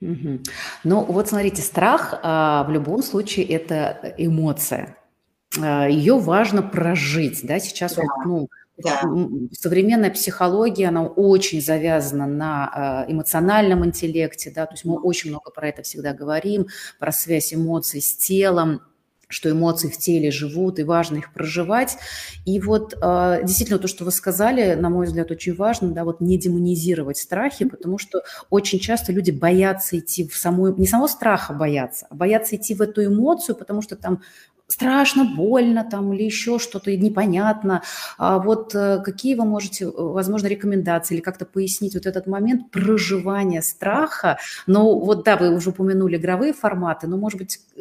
Угу. 0.00 0.40
Ну 0.84 1.04
вот 1.04 1.28
смотрите, 1.28 1.60
страх 1.62 2.14
а, 2.22 2.64
в 2.64 2.70
любом 2.70 3.02
случае 3.02 3.46
это 3.46 4.14
эмоция. 4.16 4.96
А, 5.60 5.88
ее 5.88 6.18
важно 6.18 6.62
прожить, 6.62 7.40
да, 7.42 7.58
сейчас 7.58 7.94
да. 7.94 8.02
вот, 8.02 8.26
ну, 8.26 8.48
да. 8.82 9.02
Современная 9.52 10.10
психология, 10.10 10.88
она 10.88 11.04
очень 11.04 11.60
завязана 11.60 12.26
на 12.26 13.06
э, 13.08 13.12
эмоциональном 13.12 13.84
интеллекте, 13.84 14.50
да, 14.54 14.66
то 14.66 14.74
есть 14.74 14.84
мы 14.84 14.98
очень 15.00 15.30
много 15.30 15.50
про 15.50 15.68
это 15.68 15.82
всегда 15.82 16.12
говорим, 16.12 16.66
про 16.98 17.12
связь 17.12 17.54
эмоций 17.54 18.00
с 18.00 18.16
телом, 18.16 18.82
что 19.30 19.50
эмоции 19.50 19.88
в 19.88 19.96
теле 19.96 20.30
живут, 20.30 20.78
и 20.78 20.82
важно 20.82 21.18
их 21.18 21.32
проживать. 21.32 21.96
И 22.44 22.60
вот 22.60 22.94
э, 23.00 23.40
действительно 23.44 23.78
то, 23.78 23.88
что 23.88 24.04
вы 24.04 24.10
сказали, 24.10 24.74
на 24.74 24.90
мой 24.90 25.06
взгляд, 25.06 25.30
очень 25.30 25.54
важно, 25.54 25.92
да, 25.92 26.04
вот 26.04 26.20
не 26.20 26.36
демонизировать 26.36 27.16
страхи, 27.16 27.64
потому 27.64 27.96
что 27.96 28.22
очень 28.50 28.80
часто 28.80 29.12
люди 29.12 29.30
боятся 29.30 29.98
идти 29.98 30.26
в 30.26 30.36
саму, 30.36 30.74
не 30.76 30.86
самого 30.86 31.06
страха 31.06 31.54
боятся, 31.54 32.06
а 32.10 32.14
боятся 32.14 32.56
идти 32.56 32.74
в 32.74 32.82
эту 32.82 33.04
эмоцию, 33.04 33.56
потому 33.56 33.82
что 33.82 33.96
там 33.96 34.20
страшно, 34.70 35.24
больно 35.24 35.84
там 35.84 36.12
или 36.12 36.22
еще 36.22 36.58
что-то 36.58 36.96
непонятно. 36.96 37.82
А 38.18 38.38
вот 38.38 38.74
э, 38.74 39.02
какие 39.04 39.34
вы 39.34 39.44
можете, 39.44 39.84
э, 39.84 39.90
возможно, 39.94 40.46
рекомендации 40.46 41.14
или 41.14 41.22
как-то 41.22 41.44
пояснить 41.44 41.94
вот 41.94 42.06
этот 42.06 42.26
момент 42.26 42.70
проживания 42.70 43.62
страха? 43.62 44.38
Ну 44.66 44.98
вот 45.00 45.24
да, 45.24 45.36
вы 45.36 45.54
уже 45.54 45.70
упомянули 45.70 46.16
игровые 46.16 46.52
форматы, 46.52 47.06
но 47.06 47.16
может 47.16 47.38
быть 47.38 47.60
э, 47.76 47.80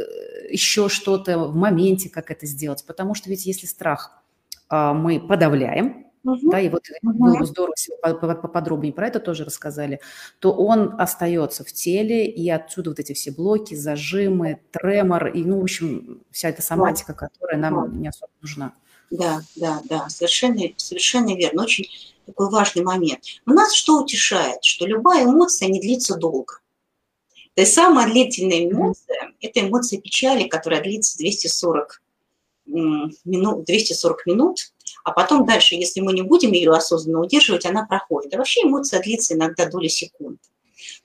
еще 0.49 0.89
что-то 0.89 1.37
в 1.37 1.55
моменте, 1.55 2.09
как 2.09 2.31
это 2.31 2.45
сделать? 2.45 2.83
Потому 2.85 3.13
что 3.15 3.29
ведь 3.29 3.45
если 3.45 3.67
страх 3.67 4.19
а, 4.69 4.93
мы 4.93 5.19
подавляем, 5.19 6.08
угу. 6.23 6.51
да, 6.51 6.59
и 6.59 6.69
вот 6.69 6.83
угу. 7.01 7.37
вы 7.37 7.45
здорово 7.45 7.73
поподробнее 8.11 8.93
про 8.93 9.07
это 9.07 9.19
тоже 9.19 9.45
рассказали, 9.45 9.99
то 10.39 10.51
он 10.51 10.95
остается 10.99 11.63
в 11.63 11.71
теле, 11.71 12.25
и 12.25 12.49
отсюда 12.49 12.91
вот 12.91 12.99
эти 12.99 13.13
все 13.13 13.31
блоки, 13.31 13.75
зажимы, 13.75 14.61
тремор, 14.71 15.27
и, 15.27 15.43
ну, 15.43 15.59
в 15.59 15.63
общем, 15.63 16.21
вся 16.31 16.49
эта 16.49 16.61
соматика, 16.61 17.13
которая 17.13 17.57
нам 17.57 18.01
не 18.01 18.07
особо 18.07 18.31
нужна. 18.41 18.73
Да, 19.11 19.41
да, 19.55 19.81
да, 19.85 20.09
совершенно, 20.09 20.61
совершенно 20.77 21.35
верно. 21.35 21.63
Очень 21.63 21.87
такой 22.25 22.49
важный 22.49 22.83
момент. 22.83 23.23
У 23.45 23.51
нас 23.51 23.73
что 23.73 24.01
утешает? 24.01 24.63
Что 24.63 24.85
любая 24.85 25.25
эмоция 25.25 25.67
не 25.69 25.81
длится 25.81 26.15
долго. 26.15 26.59
То 27.55 27.61
есть 27.61 27.73
самая 27.73 28.07
длительная 28.07 28.69
эмоция– 28.69 29.33
это 29.41 29.61
эмоция 29.61 29.99
печали, 29.99 30.47
которая 30.47 30.81
длится 30.81 31.17
240 31.17 32.01
минут, 32.67 33.65
240 33.65 34.25
минут, 34.27 34.73
а 35.03 35.11
потом 35.11 35.45
дальше, 35.45 35.75
если 35.75 36.01
мы 36.01 36.13
не 36.13 36.21
будем 36.21 36.51
ее 36.51 36.71
осознанно 36.71 37.21
удерживать, 37.21 37.65
она 37.65 37.85
проходит. 37.85 38.33
А 38.33 38.37
вообще 38.37 38.63
эмоция 38.63 39.01
длится 39.01 39.35
иногда 39.35 39.65
доли 39.65 39.87
секунд. 39.87 40.39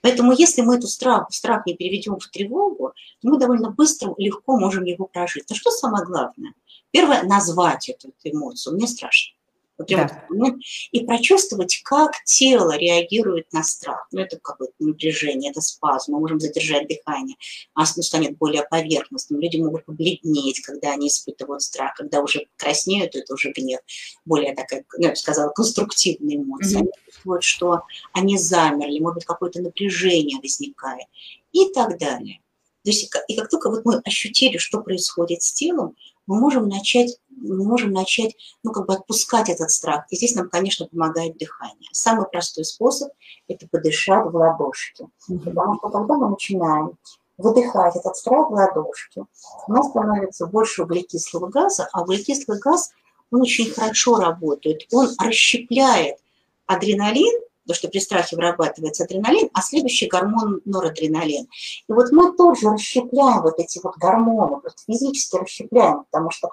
Поэтому 0.01 0.31
если 0.33 0.61
мы 0.61 0.77
эту 0.77 0.87
страх, 0.87 1.27
страх 1.31 1.65
не 1.65 1.73
переведем 1.75 2.19
в 2.19 2.27
тревогу, 2.27 2.93
мы 3.21 3.37
довольно 3.37 3.71
быстро, 3.71 4.13
легко 4.17 4.57
можем 4.57 4.85
его 4.85 5.05
прожить. 5.05 5.45
Но 5.49 5.55
что 5.55 5.71
самое 5.71 6.05
главное? 6.05 6.53
Первое– 6.91 7.23
назвать 7.23 7.89
эту 7.89 8.13
эмоцию. 8.23 8.75
Мне 8.75 8.87
страшно. 8.87 9.34
Вот 9.77 9.89
да. 9.89 10.25
вот, 10.29 10.53
и 10.91 11.05
прочувствовать, 11.05 11.81
как 11.83 12.11
тело 12.23 12.77
реагирует 12.77 13.51
на 13.51 13.61
страх. 13.63 14.07
Ну, 14.11 14.21
это 14.21 14.39
какое-то 14.41 14.73
напряжение, 14.79 15.51
это 15.51 15.59
спазм, 15.59 16.13
мы 16.13 16.19
можем 16.21 16.39
задержать 16.39 16.87
дыхание, 16.87 17.35
а 17.73 17.85
станет 17.85 18.37
более 18.37 18.63
поверхностным. 18.63 19.41
Люди 19.41 19.57
могут 19.57 19.85
побледнеть, 19.85 20.61
когда 20.61 20.93
они 20.93 21.09
испытывают 21.09 21.61
страх, 21.61 21.95
когда 21.95 22.21
уже 22.21 22.47
краснеют, 22.55 23.15
это 23.15 23.33
уже 23.33 23.51
гнев, 23.51 23.81
более 24.23 24.55
такая, 24.55 24.85
ну, 24.97 25.03
я 25.03 25.09
бы 25.09 25.15
сказала, 25.15 25.49
конструктивная 25.49 26.37
эмоция. 26.37 26.79
Mm-hmm. 26.79 26.81
Они 26.81 26.91
чувствуют, 27.05 27.43
что 27.43 27.81
они 28.13 28.37
замерли, 28.37 28.99
может 28.99 29.15
быть, 29.15 29.25
какое-то 29.25 29.61
напряжение 29.61 30.39
возникает 30.41 31.07
и 31.51 31.69
так 31.73 31.97
далее. 31.97 32.39
То 32.83 32.91
есть, 32.91 33.11
и 33.27 33.35
как 33.35 33.49
только 33.49 33.69
вот 33.69 33.83
мы 33.83 33.99
ощутили, 34.05 34.57
что 34.57 34.79
происходит 34.79 35.41
с 35.41 35.51
телом, 35.51 35.95
мы 36.27 36.39
можем 36.39 36.67
начать, 36.67 37.19
мы 37.29 37.63
можем 37.65 37.91
начать, 37.91 38.35
ну, 38.63 38.71
как 38.71 38.87
бы 38.87 38.93
отпускать 38.93 39.49
этот 39.49 39.71
страх. 39.71 40.05
И 40.09 40.15
здесь 40.15 40.35
нам, 40.35 40.49
конечно, 40.49 40.87
помогает 40.87 41.37
дыхание. 41.37 41.89
Самый 41.91 42.27
простой 42.27 42.65
способ– 42.65 43.11
это 43.47 43.67
подышать 43.67 44.25
в 44.25 44.35
ладошки. 44.35 45.07
Потому 45.27 45.77
что 45.77 45.89
когда 45.89 46.15
мы 46.15 46.29
начинаем 46.29 46.97
выдыхать 47.37 47.95
этот 47.95 48.15
страх 48.15 48.49
в 48.49 48.53
ладошки, 48.53 49.25
у 49.67 49.71
нас 49.71 49.89
становится 49.89 50.47
больше 50.47 50.83
углекислого 50.83 51.47
газа, 51.47 51.87
а 51.91 52.01
углекислый 52.01 52.59
газ, 52.59 52.91
он 53.31 53.41
очень 53.41 53.71
хорошо 53.71 54.17
работает. 54.17 54.87
Он 54.91 55.09
расщепляет 55.19 56.17
адреналин, 56.65 57.41
потому 57.65 57.77
что 57.77 57.87
при 57.87 57.99
страхе 57.99 58.35
вырабатывается 58.35 59.03
адреналин, 59.03 59.49
а 59.53 59.61
следующий 59.61 60.07
гормон 60.07 60.61
норадреналин. 60.65 61.47
И 61.87 61.93
вот 61.93 62.11
мы 62.11 62.35
тоже 62.35 62.69
расщепляем 62.69 63.41
вот 63.41 63.59
эти 63.59 63.79
вот 63.83 63.97
гормоны, 63.97 64.61
просто 64.61 64.81
физически 64.85 65.37
расщепляем, 65.37 66.03
потому 66.11 66.29
что 66.29 66.49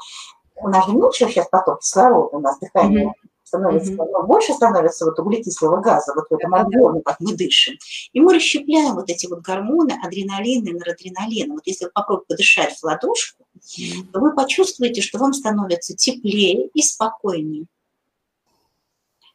у 0.57 0.69
нас 0.69 0.87
же 0.87 0.92
меньше 0.92 1.26
сейчас 1.26 1.49
поток 1.49 1.81
кислорода, 1.81 2.37
у 2.37 2.40
нас 2.40 2.59
дыхание 2.59 3.09
mm-hmm. 3.09 3.28
становится, 3.42 3.92
mm-hmm. 3.92 4.26
больше 4.26 4.54
становится 4.54 5.04
вот 5.04 5.19
углекислого 5.19 5.81
газа, 5.81 6.12
вот 6.14 6.26
в 6.31 6.35
этом 6.35 6.54
объеме, 6.54 7.02
как 7.02 7.16
мы 7.21 7.35
дышим. 7.35 7.75
И 8.12 8.21
мы 8.21 8.35
расщепляем 8.35 8.95
вот 8.95 9.11
эти 9.11 9.26
вот 9.26 9.40
гормоны, 9.40 9.99
адреналин 10.02 10.64
и 10.64 10.73
норадреналин. 10.73 11.52
Вот 11.52 11.62
если 11.66 11.87
вы 11.87 11.90
попробуете 11.92 12.28
подышать 12.28 12.75
в 12.75 12.85
ладошку, 12.85 13.45
mm-hmm. 13.57 14.12
то 14.12 14.21
вы 14.21 14.35
почувствуете, 14.35 15.02
что 15.02 15.19
вам 15.19 15.35
становится 15.35 15.95
теплее 15.95 16.69
и 16.69 16.81
спокойнее. 16.81 17.66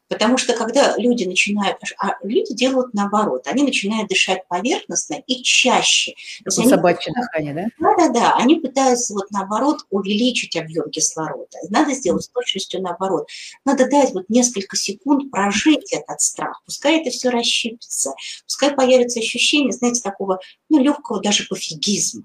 Потому 0.08 0.38
что 0.38 0.54
когда 0.54 0.96
люди 0.96 1.24
начинают, 1.24 1.78
а 1.98 2.14
люди 2.22 2.54
делают 2.54 2.94
наоборот, 2.94 3.46
они 3.46 3.62
начинают 3.62 4.08
дышать 4.08 4.46
поверхностно 4.48 5.22
и 5.26 5.42
чаще. 5.42 6.14
Такое 6.44 6.66
собачье 6.66 7.12
дыхание, 7.14 7.54
да? 7.54 7.66
Да-да-да, 7.78 8.36
они 8.36 8.56
пытаются 8.56 9.12
вот 9.12 9.30
наоборот 9.30 9.80
увеличить 9.90 10.56
объем 10.56 10.90
кислорода. 10.90 11.58
Надо 11.68 11.92
сделать 11.92 12.24
с 12.24 12.28
точностью 12.28 12.82
наоборот. 12.82 13.28
Надо 13.64 13.88
дать 13.88 14.12
вот 14.14 14.24
несколько 14.28 14.76
секунд 14.76 15.30
прожить 15.30 15.92
этот 15.92 16.20
страх, 16.20 16.62
пускай 16.64 17.00
это 17.00 17.10
все 17.10 17.28
расщипится, 17.28 18.14
пускай 18.44 18.74
появится 18.74 19.20
ощущение, 19.20 19.72
знаете, 19.72 20.00
такого, 20.02 20.40
ну, 20.68 20.78
легкого 20.78 21.20
даже 21.20 21.46
пофигизма. 21.48 22.22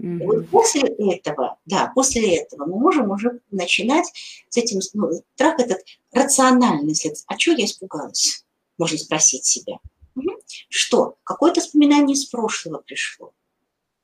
Mm-hmm. 0.00 0.24
вот 0.26 0.48
после 0.50 0.82
этого, 0.82 1.58
да, 1.66 1.90
после 1.92 2.36
этого 2.36 2.66
мы 2.66 2.78
можем 2.78 3.10
уже 3.10 3.40
начинать 3.50 4.06
с 4.48 4.56
этим, 4.56 4.78
ну, 4.94 5.10
страх 5.34 5.58
этот 5.58 5.80
рациональный 6.12 6.94
след. 6.94 7.16
А 7.26 7.36
чего 7.36 7.56
я 7.56 7.64
испугалась? 7.64 8.44
Можно 8.78 8.96
спросить 8.98 9.44
себя. 9.44 9.78
Угу. 10.14 10.30
Что? 10.68 11.16
Какое-то 11.24 11.60
воспоминание 11.60 12.14
из 12.14 12.26
прошлого 12.26 12.78
пришло. 12.78 13.32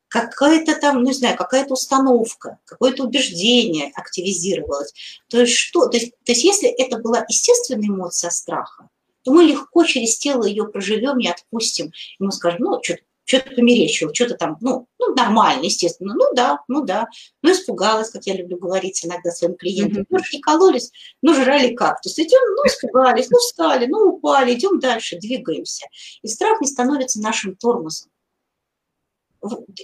какая-то 0.09 0.77
там, 0.77 1.03
не 1.03 1.13
знаю, 1.13 1.37
какая-то 1.37 1.75
установка, 1.75 2.59
какое-то 2.65 3.05
убеждение 3.05 3.91
активизировалось. 3.95 4.93
То 5.29 5.41
есть 5.41 5.55
что? 5.55 5.87
То 5.87 5.97
есть, 5.97 6.13
то 6.25 6.33
есть 6.33 6.45
если 6.45 6.69
это 6.69 6.99
была 6.99 7.25
естественная 7.29 7.89
эмоция 7.89 8.31
страха, 8.31 8.89
то 9.23 9.33
мы 9.33 9.45
легко 9.45 9.85
через 9.85 10.19
тело 10.19 10.45
ее 10.45 10.67
проживем 10.67 11.19
и 11.19 11.29
отпустим. 11.29 11.87
И 11.87 12.23
мы 12.23 12.31
скажем, 12.31 12.61
ну, 12.61 12.81
что-то 12.83 13.03
что-то 13.25 13.50
померещил, 13.54 14.12
что-то 14.12 14.35
там, 14.35 14.57
ну, 14.61 14.87
ну, 14.99 15.14
нормально, 15.14 15.64
естественно, 15.64 16.14
ну 16.14 16.35
да, 16.35 16.61
ну 16.69 16.85
да, 16.85 17.09
ну 17.43 17.52
испугалась, 17.52 18.11
как 18.11 18.26
я 18.26 18.35
люблю 18.35 18.59
говорить 18.59 19.04
иногда 19.04 19.31
своим 19.31 19.57
клиентам, 19.57 20.02
mm-hmm. 20.02 20.07
ну, 20.11 20.19
не 20.33 20.40
кололись, 20.40 20.93
ну, 21.23 21.35
жрали 21.35 21.75
кактус, 21.75 22.19
идем, 22.19 22.54
ну, 22.57 22.66
испугались, 22.66 23.31
ну, 23.31 23.38
встали, 23.38 23.87
ну, 23.87 24.11
упали, 24.11 24.54
идем 24.54 24.78
дальше, 24.78 25.19
двигаемся. 25.19 25.87
И 26.23 26.28
страх 26.28 26.61
не 26.61 26.69
становится 26.69 27.21
нашим 27.21 27.57
тормозом. 27.57 28.11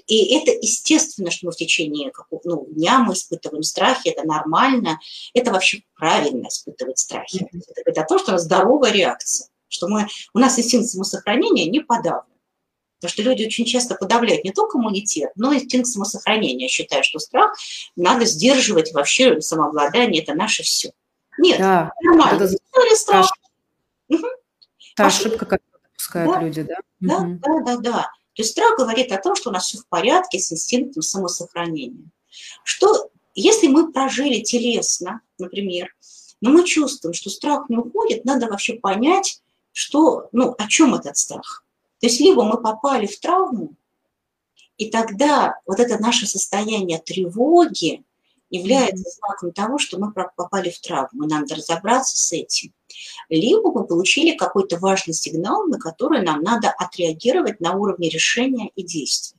И 0.07 0.35
это 0.37 0.53
естественно, 0.53 1.31
что 1.31 1.47
мы 1.47 1.53
в 1.53 1.57
течение 1.57 2.11
ну, 2.45 2.67
дня 2.71 3.01
мы 3.01 3.13
испытываем 3.13 3.63
страхи, 3.63 4.09
это 4.09 4.27
нормально, 4.27 4.99
это 5.35 5.53
вообще 5.53 5.83
правильно 5.95 6.49
испытывать 6.49 6.99
страхи. 6.99 7.43
Mm-hmm. 7.43 7.61
Это 7.69 7.83
говорит 7.85 7.99
о 7.99 8.07
том, 8.07 8.19
что 8.19 8.31
у 8.31 8.33
нас 8.33 8.45
здоровая 8.45 8.93
реакция, 8.93 9.49
что 9.69 9.89
мы, 9.89 10.07
у 10.35 10.39
нас 10.39 10.59
инстинкт 10.59 10.89
самосохранения 10.89 11.71
не 11.71 11.81
подавлен. 11.81 12.31
Потому 13.01 13.13
что 13.13 13.23
люди 13.23 13.47
очень 13.47 13.65
часто 13.65 13.95
подавляют 13.95 14.45
не 14.45 14.53
только 14.53 14.79
иммунитет, 14.79 15.31
но 15.35 15.53
и 15.53 15.57
инстинкт 15.57 15.89
самосохранения. 15.89 16.69
считают, 16.69 17.07
что 17.07 17.19
страх 17.19 17.57
надо 17.97 18.27
сдерживать 18.27 18.93
вообще 18.93 19.41
самообладание, 19.41 20.23
это 20.23 20.35
наше 20.35 20.63
все. 20.63 20.93
Нет, 21.39 21.59
да, 21.59 21.93
нормально. 22.03 22.45
Это 22.45 22.97
страх. 22.97 23.31
Угу. 24.09 24.27
Та 24.97 25.07
ошибка, 25.07 25.47
которую 25.47 25.81
допускают 25.83 26.33
да, 26.33 26.43
люди, 26.43 26.63
да? 26.63 26.77
Да, 27.01 27.17
угу. 27.17 27.41
да, 27.43 27.61
да, 27.65 27.77
да. 27.79 28.03
То 28.35 28.43
есть 28.43 28.51
страх 28.53 28.77
говорит 28.77 29.13
о 29.13 29.19
том, 29.19 29.35
что 29.35 29.51
у 29.51 29.53
нас 29.53 29.67
все 29.67 29.79
в 29.79 29.87
порядке 29.87 30.39
с 30.39 30.53
инстинктом 30.53 31.03
самосохранения. 31.03 32.11
Что 32.65 33.11
если 33.35 33.69
мы 33.69 33.93
прожили 33.93 34.41
телесно, 34.41 35.23
например, 35.39 35.95
но 36.41 36.51
мы 36.51 36.65
чувствуем, 36.65 37.15
что 37.15 37.31
страх 37.31 37.69
не 37.69 37.77
уходит, 37.77 38.25
надо 38.25 38.47
вообще 38.47 38.75
понять, 38.75 39.41
что, 39.73 40.29
ну, 40.33 40.55
о 40.59 40.69
чем 40.69 40.95
этот 40.95 41.17
страх. 41.17 41.65
То 42.01 42.07
есть 42.07 42.21
либо 42.21 42.43
мы 42.45 42.61
попали 42.61 43.07
в 43.07 43.19
травму, 43.21 43.75
и 44.77 44.91
тогда 44.91 45.57
вот 45.67 45.79
это 45.81 45.99
наше 45.99 46.27
состояние 46.27 46.99
тревоги 46.99 48.03
является 48.49 49.11
знаком 49.11 49.53
того, 49.53 49.79
что 49.79 49.99
мы 49.99 50.13
попали 50.13 50.71
в 50.71 50.81
травму, 50.81 51.25
и 51.25 51.29
надо 51.29 51.55
разобраться 51.55 52.17
с 52.17 52.33
этим 52.33 52.73
либо 53.29 53.73
мы 53.73 53.87
получили 53.87 54.37
какой-то 54.37 54.79
важный 54.79 55.15
сигнал, 55.15 55.67
на 55.67 55.79
который 55.79 56.23
нам 56.23 56.43
надо 56.43 56.71
отреагировать 56.71 57.61
на 57.61 57.75
уровне 57.75 58.09
решения 58.09 58.71
и 58.75 58.83
действия. 58.83 59.39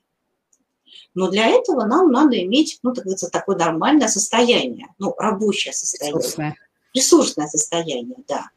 Но 1.14 1.30
для 1.30 1.48
этого 1.48 1.86
нам 1.86 2.10
надо 2.10 2.42
иметь, 2.42 2.80
ну, 2.84 2.94
так 2.94 3.04
говорится, 3.04 3.30
такое 3.30 3.58
нормальное 3.58 4.08
состояние, 4.08 4.88
ну, 4.98 5.14
рабочее 5.18 5.74
состояние. 5.74 6.20
Ресурсное. 6.20 6.56
Ресурсное 6.94 7.48
состояние, 7.48 8.18
да. 8.28 8.50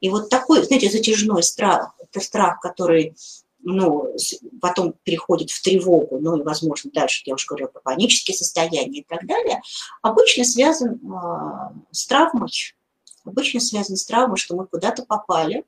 И 0.00 0.10
вот 0.10 0.28
такой, 0.28 0.62
знаете, 0.64 0.90
затяжной 0.90 1.42
страх, 1.42 1.94
это 1.98 2.20
страх, 2.20 2.60
который 2.60 3.16
ну, 3.64 4.14
потом 4.60 4.94
переходит 5.02 5.50
в 5.50 5.62
тревогу, 5.62 6.18
ну 6.20 6.38
и, 6.38 6.42
возможно, 6.42 6.90
дальше, 6.92 7.22
я 7.26 7.34
уже 7.34 7.46
говорила 7.46 7.68
про 7.68 7.80
панические 7.80 8.36
состояния 8.36 9.00
и 9.00 9.04
так 9.04 9.26
далее, 9.26 9.60
обычно 10.02 10.44
связан 10.44 10.94
э, 10.94 11.74
с 11.90 12.06
травмой, 12.06 12.50
обычно 13.24 13.60
связано 13.60 13.96
с 13.96 14.04
травмой, 14.04 14.36
что 14.36 14.54
мы 14.54 14.66
куда-то 14.66 15.04
попали, 15.04 15.64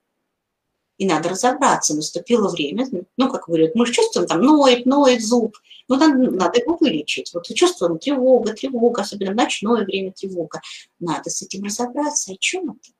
и 0.98 1.06
надо 1.06 1.30
разобраться, 1.30 1.94
наступило 1.94 2.48
время, 2.48 2.86
ну, 3.16 3.30
как 3.30 3.46
говорят, 3.46 3.74
мы 3.74 3.86
чувствуем, 3.86 4.26
там, 4.26 4.40
ноет, 4.40 4.86
ноет 4.86 5.22
зуб, 5.22 5.56
ну, 5.88 5.96
надо, 5.96 6.30
надо 6.30 6.60
его 6.60 6.76
вылечить. 6.80 7.32
Вот 7.32 7.46
чувствуем 7.46 7.98
тревога, 7.98 8.54
тревога, 8.54 9.02
особенно 9.02 9.32
в 9.32 9.36
ночное 9.36 9.84
время 9.84 10.12
тревога. 10.12 10.60
Надо 10.98 11.30
с 11.30 11.42
этим 11.42 11.64
разобраться. 11.64 12.32
О 12.32 12.36
чем 12.36 12.70
это? 12.70 12.95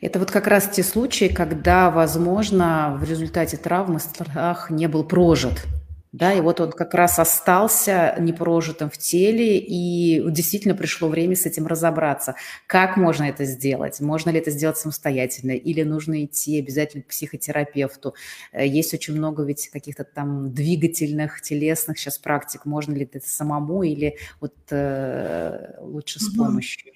Это 0.00 0.18
вот 0.18 0.30
как 0.30 0.46
раз 0.46 0.68
те 0.68 0.82
случаи, 0.82 1.28
когда, 1.28 1.90
возможно, 1.90 2.96
в 3.00 3.08
результате 3.08 3.56
травмы 3.56 4.00
страх 4.00 4.70
не 4.70 4.88
был 4.88 5.04
прожит. 5.04 5.64
Да, 6.16 6.32
и 6.32 6.40
вот 6.40 6.62
он 6.62 6.72
как 6.72 6.94
раз 6.94 7.18
остался 7.18 8.16
непрожитым 8.18 8.88
в 8.88 8.96
теле, 8.96 9.58
и 9.58 10.22
действительно 10.30 10.74
пришло 10.74 11.08
время 11.08 11.36
с 11.36 11.44
этим 11.44 11.66
разобраться. 11.66 12.36
Как 12.66 12.96
можно 12.96 13.24
это 13.24 13.44
сделать? 13.44 14.00
Можно 14.00 14.30
ли 14.30 14.38
это 14.38 14.50
сделать 14.50 14.78
самостоятельно? 14.78 15.50
Или 15.50 15.82
нужно 15.82 16.24
идти 16.24 16.58
обязательно 16.58 17.02
к 17.02 17.08
психотерапевту? 17.08 18.14
Э, 18.52 18.66
есть 18.66 18.94
очень 18.94 19.14
много 19.14 19.42
ведь 19.42 19.68
каких-то 19.68 20.04
там 20.04 20.54
двигательных, 20.54 21.42
телесных 21.42 21.98
сейчас 21.98 22.16
практик. 22.16 22.64
Можно 22.64 22.94
ли 22.94 23.04
это 23.04 23.20
самому 23.22 23.82
или 23.82 24.16
вот 24.40 24.54
э, 24.70 25.74
лучше 25.80 26.18
с 26.18 26.34
помощью? 26.34 26.94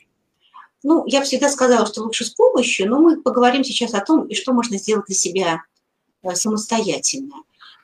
Ну, 0.83 1.05
я 1.07 1.23
всегда 1.23 1.51
сказала, 1.51 1.87
что 1.87 2.03
лучше 2.03 2.25
с 2.25 2.31
помощью, 2.31 2.89
но 2.89 2.99
мы 2.99 3.21
поговорим 3.21 3.65
сейчас 3.65 3.95
о 3.95 4.01
том, 4.01 4.27
и 4.27 4.35
что 4.35 4.53
можно 4.53 4.79
сделать 4.79 5.07
для 5.07 5.15
себя 5.15 5.63
э, 6.23 6.35
самостоятельно. 6.35 7.35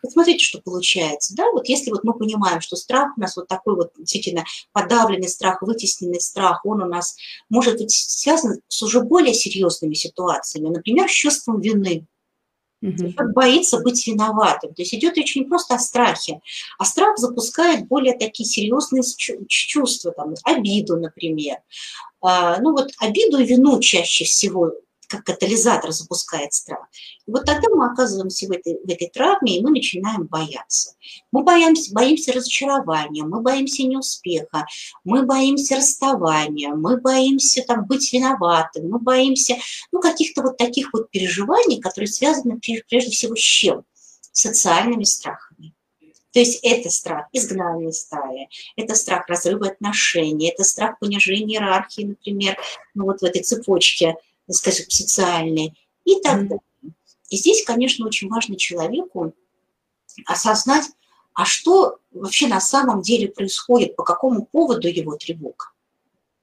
Вот 0.02 0.12
смотрите, 0.12 0.44
что 0.44 0.60
получается, 0.60 1.34
да, 1.34 1.50
вот 1.52 1.68
если 1.68 1.90
вот 1.90 2.04
мы 2.04 2.14
понимаем, 2.14 2.60
что 2.60 2.76
страх 2.76 3.12
у 3.16 3.20
нас 3.20 3.36
вот 3.36 3.48
такой 3.48 3.76
вот 3.76 3.92
действительно 3.98 4.44
подавленный 4.72 5.28
страх, 5.28 5.62
вытесненный 5.62 6.20
страх, 6.20 6.64
он 6.64 6.82
у 6.82 6.86
нас 6.86 7.16
может 7.48 7.78
быть 7.78 7.90
связан 7.90 8.60
с 8.68 8.82
уже 8.82 9.00
более 9.00 9.34
серьезными 9.34 9.94
ситуациями, 9.94 10.68
например, 10.68 11.08
с 11.08 11.12
чувством 11.12 11.60
вины, 11.60 12.06
Человек 12.82 13.34
боится 13.34 13.80
быть 13.80 14.06
виноватым. 14.06 14.74
То 14.74 14.82
есть 14.82 14.94
идет 14.94 15.16
речь 15.16 15.34
не 15.36 15.44
просто 15.44 15.74
о 15.74 15.78
страхе, 15.78 16.40
а 16.78 16.84
страх 16.84 17.18
запускает 17.18 17.88
более 17.88 18.16
такие 18.16 18.46
серьезные 18.46 19.02
чувства, 19.48 20.12
там, 20.12 20.34
обиду, 20.44 20.96
например. 20.96 21.56
А, 22.20 22.60
ну 22.60 22.72
вот 22.72 22.92
обиду 22.98 23.38
и 23.38 23.46
вину 23.46 23.80
чаще 23.80 24.24
всего 24.24 24.72
как 25.08 25.24
катализатор 25.24 25.92
запускает 25.92 26.52
страх. 26.52 26.86
И 27.26 27.30
вот 27.30 27.44
тогда 27.44 27.68
мы 27.70 27.86
оказываемся 27.86 28.46
в 28.46 28.52
этой, 28.52 28.78
в 28.82 28.88
этой 28.88 29.08
травме, 29.08 29.58
и 29.58 29.62
мы 29.62 29.70
начинаем 29.70 30.26
бояться. 30.26 30.94
Мы 31.32 31.42
боимся, 31.42 31.92
боимся 31.92 32.32
разочарования, 32.32 33.24
мы 33.24 33.40
боимся 33.40 33.82
неуспеха, 33.84 34.66
мы 35.04 35.24
боимся 35.24 35.76
расставания, 35.76 36.74
мы 36.74 37.00
боимся 37.00 37.62
там, 37.66 37.86
быть 37.86 38.12
виноватым, 38.12 38.88
мы 38.88 38.98
боимся 38.98 39.56
ну, 39.92 40.00
каких-то 40.00 40.42
вот 40.42 40.56
таких 40.56 40.92
вот 40.92 41.10
переживаний, 41.10 41.80
которые 41.80 42.08
связаны 42.08 42.58
прежде 42.58 43.10
всего 43.10 43.34
с 43.34 43.40
чем? 43.40 43.84
Социальными 44.32 45.04
страхами. 45.04 45.72
То 46.36 46.40
есть 46.40 46.60
это 46.62 46.90
страх 46.90 47.28
изгнания 47.32 47.90
стаи, 47.92 48.50
это 48.76 48.94
страх 48.94 49.26
разрыва 49.26 49.68
отношений, 49.68 50.50
это 50.50 50.64
страх 50.64 50.98
понижения 50.98 51.56
иерархии, 51.56 52.02
например, 52.02 52.58
ну 52.92 53.04
вот 53.04 53.20
в 53.20 53.24
этой 53.24 53.42
цепочке 53.42 54.16
скажем, 54.52 54.88
социальные 54.88 55.74
и 56.04 56.20
так 56.20 56.48
далее. 56.48 56.60
И 57.30 57.36
здесь, 57.36 57.64
конечно, 57.64 58.06
очень 58.06 58.28
важно 58.28 58.56
человеку 58.56 59.34
осознать, 60.26 60.86
а 61.34 61.44
что 61.44 61.98
вообще 62.12 62.46
на 62.46 62.60
самом 62.60 63.02
деле 63.02 63.28
происходит, 63.28 63.96
по 63.96 64.04
какому 64.04 64.46
поводу 64.46 64.88
его 64.88 65.16
тревога. 65.16 65.66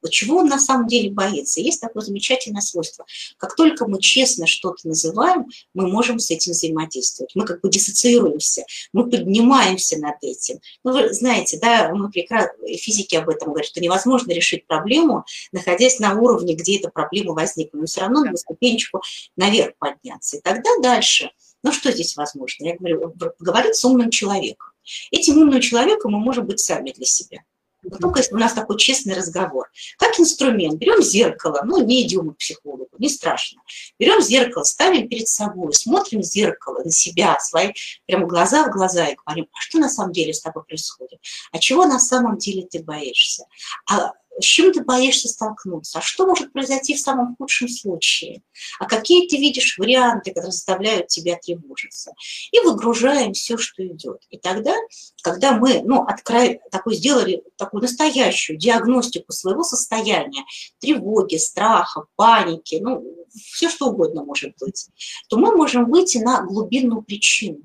Вот 0.04 0.12
чего 0.12 0.40
он 0.40 0.48
на 0.48 0.60
самом 0.60 0.88
деле 0.88 1.10
боится? 1.10 1.62
Есть 1.62 1.82
такое 1.82 2.04
замечательное 2.04 2.62
свойство. 2.62 3.06
Как 3.38 3.56
только 3.56 3.88
мы 3.88 4.02
честно 4.02 4.46
что-то 4.46 4.88
называем, 4.88 5.46
мы 5.74 5.88
можем 5.88 6.20
с 6.20 6.30
этим 6.30 6.52
взаимодействовать. 6.52 7.32
Мы 7.36 7.46
как 7.46 7.62
бы 7.62 7.70
диссоциируемся, 7.70 8.66
мы 8.92 9.10
поднимаемся 9.10 9.98
над 9.98 10.16
этим. 10.22 10.60
Ну, 10.84 10.92
вы 10.92 11.14
знаете, 11.14 11.58
да, 11.60 11.94
мы 11.94 12.12
прекрасно, 12.12 12.54
физики 12.78 13.16
об 13.16 13.30
этом 13.30 13.50
говорят, 13.50 13.68
что 13.68 13.80
невозможно 13.80 14.32
решить 14.32 14.68
проблему, 14.68 15.26
находясь 15.54 16.00
на 16.00 16.20
уровне, 16.20 16.54
где 16.54 16.78
эта 16.78 16.90
проблема 16.90 17.34
возникла. 17.34 17.78
Но 17.80 17.86
все 17.86 18.02
равно 18.02 18.24
на 18.26 18.36
ступенечку 18.36 19.02
наверх 19.38 19.76
подняться. 19.78 20.38
И 20.38 20.42
тогда 20.42 20.70
дальше, 20.82 21.32
ну 21.64 21.72
что 21.72 21.92
здесь 21.92 22.18
возможно? 22.18 22.66
Я 22.66 22.76
говорю, 22.76 23.14
поговорить 23.40 23.76
с 23.76 23.86
умным 23.86 24.10
человеком. 24.10 24.68
Этим 25.12 25.38
умным 25.38 25.62
человеком 25.62 26.12
мы 26.12 26.20
можем 26.20 26.46
быть 26.46 26.60
сами 26.60 26.92
для 26.92 27.06
себя. 27.06 27.44
Но 27.84 27.98
только 27.98 28.20
если 28.20 28.34
у 28.34 28.38
нас 28.38 28.54
такой 28.54 28.78
честный 28.78 29.14
разговор. 29.14 29.70
Как 29.98 30.20
инструмент. 30.20 30.76
Берем 30.76 31.02
зеркало, 31.02 31.62
ну, 31.66 31.84
не 31.84 32.02
идем 32.04 32.32
к 32.32 32.38
психологу, 32.38 32.90
не 32.98 33.10
страшно. 33.10 33.62
Берем 34.00 34.22
зеркало, 34.22 34.64
ставим 34.64 35.08
перед 35.08 35.28
собой, 35.28 35.74
смотрим 35.74 36.22
в 36.22 36.24
зеркало 36.24 36.82
на 36.84 36.92
себя, 36.92 37.38
свои 37.40 37.74
прямо 38.06 38.26
глаза 38.26 38.66
в 38.68 38.72
глаза 38.72 39.08
и 39.08 39.16
говорим, 39.16 39.48
а 39.52 39.62
что 39.62 39.80
на 39.80 39.90
самом 39.90 40.14
деле 40.14 40.34
с 40.34 40.42
тобой 40.42 40.64
происходит? 40.64 41.20
А 41.52 41.60
чего 41.60 41.86
на 41.86 42.00
самом 42.00 42.38
деле 42.38 42.66
ты 42.66 42.82
боишься? 42.82 43.46
А 43.90 44.14
с 44.40 44.44
чем 44.44 44.72
ты 44.72 44.84
боишься 44.84 45.28
столкнуться, 45.28 46.00
а 46.00 46.02
что 46.02 46.26
может 46.26 46.52
произойти 46.52 46.96
в 46.96 47.00
самом 47.00 47.36
худшем 47.36 47.68
случае, 47.68 48.42
а 48.80 48.86
какие 48.86 49.28
ты 49.28 49.38
видишь 49.38 49.78
варианты, 49.78 50.32
которые 50.32 50.52
заставляют 50.52 51.08
тебя 51.08 51.38
тревожиться. 51.38 52.14
И 52.52 52.60
выгружаем 52.60 53.34
все, 53.34 53.58
что 53.58 53.86
идет. 53.86 54.22
И 54.30 54.38
тогда, 54.38 54.74
когда 55.22 55.54
мы 55.54 55.82
ну, 55.84 56.04
открой, 56.04 56.60
такой, 56.72 56.96
сделали 56.96 57.44
такую 57.58 57.82
настоящую 57.82 58.58
диагностику 58.58 59.32
своего 59.32 59.64
состояния, 59.64 60.44
тревоги, 60.80 61.36
страха, 61.36 62.06
паники, 62.16 62.80
ну, 62.82 63.04
все 63.34 63.70
что 63.70 63.88
угодно 63.88 64.24
может 64.24 64.54
быть, 64.60 64.88
то 65.28 65.38
мы 65.38 65.56
можем 65.56 65.90
выйти 65.90 66.18
на 66.18 66.44
глубинную 66.44 67.02
причину. 67.02 67.62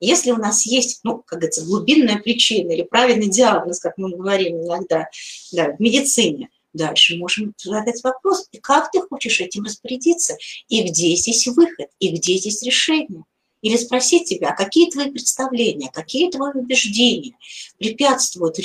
Если 0.00 0.30
у 0.30 0.36
нас 0.36 0.64
есть, 0.64 1.00
ну, 1.02 1.18
как 1.26 1.40
говорится, 1.40 1.64
глубинная 1.64 2.18
причина 2.18 2.72
или 2.72 2.82
правильный 2.82 3.28
диагноз, 3.28 3.80
как 3.80 3.98
мы 3.98 4.10
говорим 4.10 4.62
иногда 4.62 5.08
да, 5.52 5.72
в 5.72 5.80
медицине, 5.80 6.50
дальше 6.72 7.16
можем 7.16 7.54
задать 7.58 8.02
вопрос, 8.04 8.48
как 8.62 8.90
ты 8.90 9.00
хочешь 9.00 9.40
этим 9.40 9.64
распорядиться, 9.64 10.36
и 10.68 10.82
где 10.82 11.14
здесь 11.16 11.46
выход, 11.48 11.88
и 11.98 12.10
где 12.10 12.36
здесь 12.36 12.62
решение. 12.62 13.24
Или 13.60 13.76
спросить 13.76 14.28
тебя, 14.28 14.52
какие 14.52 14.88
твои 14.88 15.10
представления, 15.10 15.90
какие 15.92 16.30
твои 16.30 16.52
убеждения 16.52 17.34
препятствуют 17.78 18.56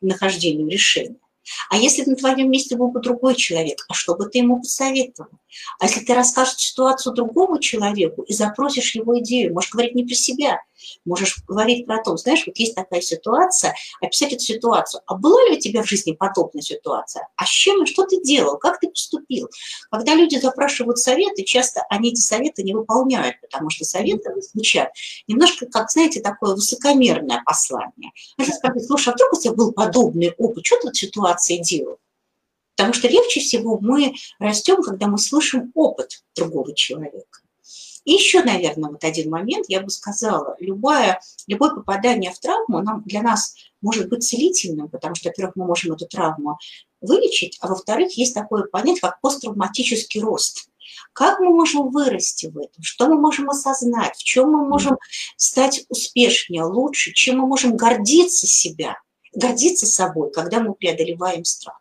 нахождению 0.00 0.68
решения. 0.68 1.18
А 1.70 1.76
если 1.76 2.04
на 2.04 2.16
твоем 2.16 2.50
месте 2.50 2.76
был 2.76 2.88
бы 2.88 3.00
другой 3.00 3.34
человек, 3.36 3.84
а 3.88 3.94
что 3.94 4.14
бы 4.14 4.26
ты 4.26 4.38
ему 4.38 4.60
посоветовал? 4.60 5.30
А 5.78 5.86
если 5.86 6.00
ты 6.00 6.14
расскажешь 6.14 6.56
ситуацию 6.56 7.14
другому 7.14 7.58
человеку 7.58 8.22
и 8.22 8.32
запросишь 8.32 8.94
его 8.94 9.18
идею, 9.20 9.54
можешь 9.54 9.70
говорить 9.70 9.94
не 9.94 10.04
про 10.04 10.14
себя, 10.14 10.60
можешь 11.04 11.38
говорить 11.46 11.86
про 11.86 12.02
то, 12.02 12.16
знаешь, 12.16 12.44
вот 12.46 12.56
есть 12.58 12.74
такая 12.74 13.00
ситуация, 13.00 13.74
описать 14.00 14.32
эту 14.32 14.42
ситуацию. 14.42 15.02
А 15.06 15.14
была 15.14 15.42
ли 15.44 15.56
у 15.56 15.60
тебя 15.60 15.82
в 15.82 15.88
жизни 15.88 16.12
подобная 16.12 16.62
ситуация? 16.62 17.28
А 17.36 17.44
с 17.44 17.50
чем 17.50 17.84
и 17.84 17.86
что 17.86 18.04
ты 18.06 18.20
делал? 18.22 18.58
Как 18.58 18.80
ты 18.80 18.88
поступил? 18.88 19.48
Когда 19.90 20.14
люди 20.14 20.36
запрашивают 20.36 20.98
советы, 20.98 21.44
часто 21.44 21.82
они 21.90 22.10
эти 22.10 22.20
советы 22.20 22.62
не 22.62 22.74
выполняют, 22.74 23.40
потому 23.40 23.70
что 23.70 23.84
советы 23.84 24.30
звучат 24.40 24.92
немножко, 25.26 25.66
как, 25.66 25.90
знаете, 25.90 26.20
такое 26.20 26.54
высокомерное 26.54 27.42
послание. 27.44 28.12
Они 28.38 28.52
скажут, 28.52 28.84
слушай, 28.84 29.10
а 29.10 29.12
вдруг 29.12 29.32
у 29.32 29.40
тебя 29.40 29.52
был 29.52 29.72
подобный 29.72 30.32
опыт, 30.38 30.64
что 30.64 30.78
ты 30.80 30.90
в 30.90 30.96
ситуации 30.96 31.58
делал? 31.58 31.98
Потому 32.76 32.92
что 32.92 33.08
легче 33.08 33.40
всего 33.40 33.78
мы 33.80 34.14
растем, 34.38 34.82
когда 34.82 35.06
мы 35.06 35.18
слышим 35.18 35.72
опыт 35.74 36.22
другого 36.34 36.74
человека. 36.74 37.40
И 38.06 38.12
еще, 38.12 38.42
наверное, 38.44 38.90
вот 38.90 39.02
один 39.02 39.30
момент, 39.30 39.66
я 39.68 39.80
бы 39.80 39.90
сказала, 39.90 40.56
любое, 40.60 41.20
любое 41.48 41.70
попадание 41.70 42.30
в 42.30 42.38
травму 42.38 42.80
нам, 42.80 43.02
для 43.02 43.20
нас 43.20 43.56
может 43.80 44.08
быть 44.08 44.22
целительным, 44.22 44.88
потому 44.88 45.16
что, 45.16 45.28
во-первых, 45.28 45.56
мы 45.56 45.66
можем 45.66 45.92
эту 45.92 46.06
травму 46.06 46.56
вылечить, 47.00 47.58
а 47.60 47.66
во-вторых, 47.66 48.16
есть 48.16 48.32
такое 48.32 48.62
понятие, 48.62 49.00
как 49.00 49.20
посттравматический 49.20 50.20
рост. 50.20 50.68
Как 51.12 51.40
мы 51.40 51.50
можем 51.50 51.90
вырасти 51.90 52.46
в 52.46 52.56
этом? 52.56 52.80
Что 52.80 53.08
мы 53.08 53.20
можем 53.20 53.50
осознать? 53.50 54.14
В 54.14 54.22
чем 54.22 54.52
мы 54.52 54.64
можем 54.64 54.98
стать 55.36 55.84
успешнее, 55.88 56.62
лучше? 56.62 57.12
Чем 57.12 57.38
мы 57.38 57.48
можем 57.48 57.76
гордиться 57.76 58.46
себя, 58.46 59.00
гордиться 59.34 59.84
собой, 59.84 60.30
когда 60.30 60.60
мы 60.60 60.74
преодолеваем 60.74 61.44
страх? 61.44 61.80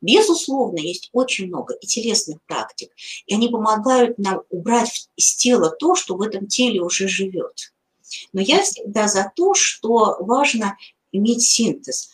Безусловно, 0.00 0.78
есть 0.78 1.10
очень 1.12 1.46
много 1.46 1.74
и 1.74 1.86
телесных 1.86 2.42
практик, 2.46 2.90
и 3.26 3.34
они 3.34 3.48
помогают 3.48 4.18
нам 4.18 4.42
убрать 4.50 5.08
из 5.16 5.34
тела 5.34 5.70
то, 5.70 5.94
что 5.94 6.16
в 6.16 6.22
этом 6.22 6.46
теле 6.46 6.80
уже 6.80 7.08
живет. 7.08 7.72
Но 8.32 8.40
я 8.40 8.62
всегда 8.62 9.08
за 9.08 9.32
то, 9.34 9.54
что 9.54 10.18
важно 10.20 10.76
иметь 11.12 11.42
синтез 11.42 12.10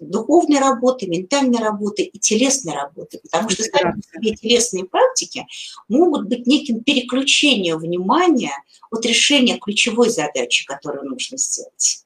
духовной 0.00 0.58
работы, 0.58 1.06
ментальной 1.06 1.60
работы 1.60 2.02
и 2.02 2.18
телесной 2.18 2.74
работы, 2.74 3.20
потому 3.22 3.48
что 3.50 3.62
сами 3.62 4.00
себе 4.00 4.34
телесные 4.34 4.84
практики 4.84 5.46
могут 5.88 6.26
быть 6.26 6.46
неким 6.46 6.82
переключением 6.82 7.78
внимания 7.78 8.52
от 8.90 9.06
решения 9.06 9.58
ключевой 9.58 10.10
задачи, 10.10 10.66
которую 10.66 11.08
нужно 11.08 11.38
сделать. 11.38 12.04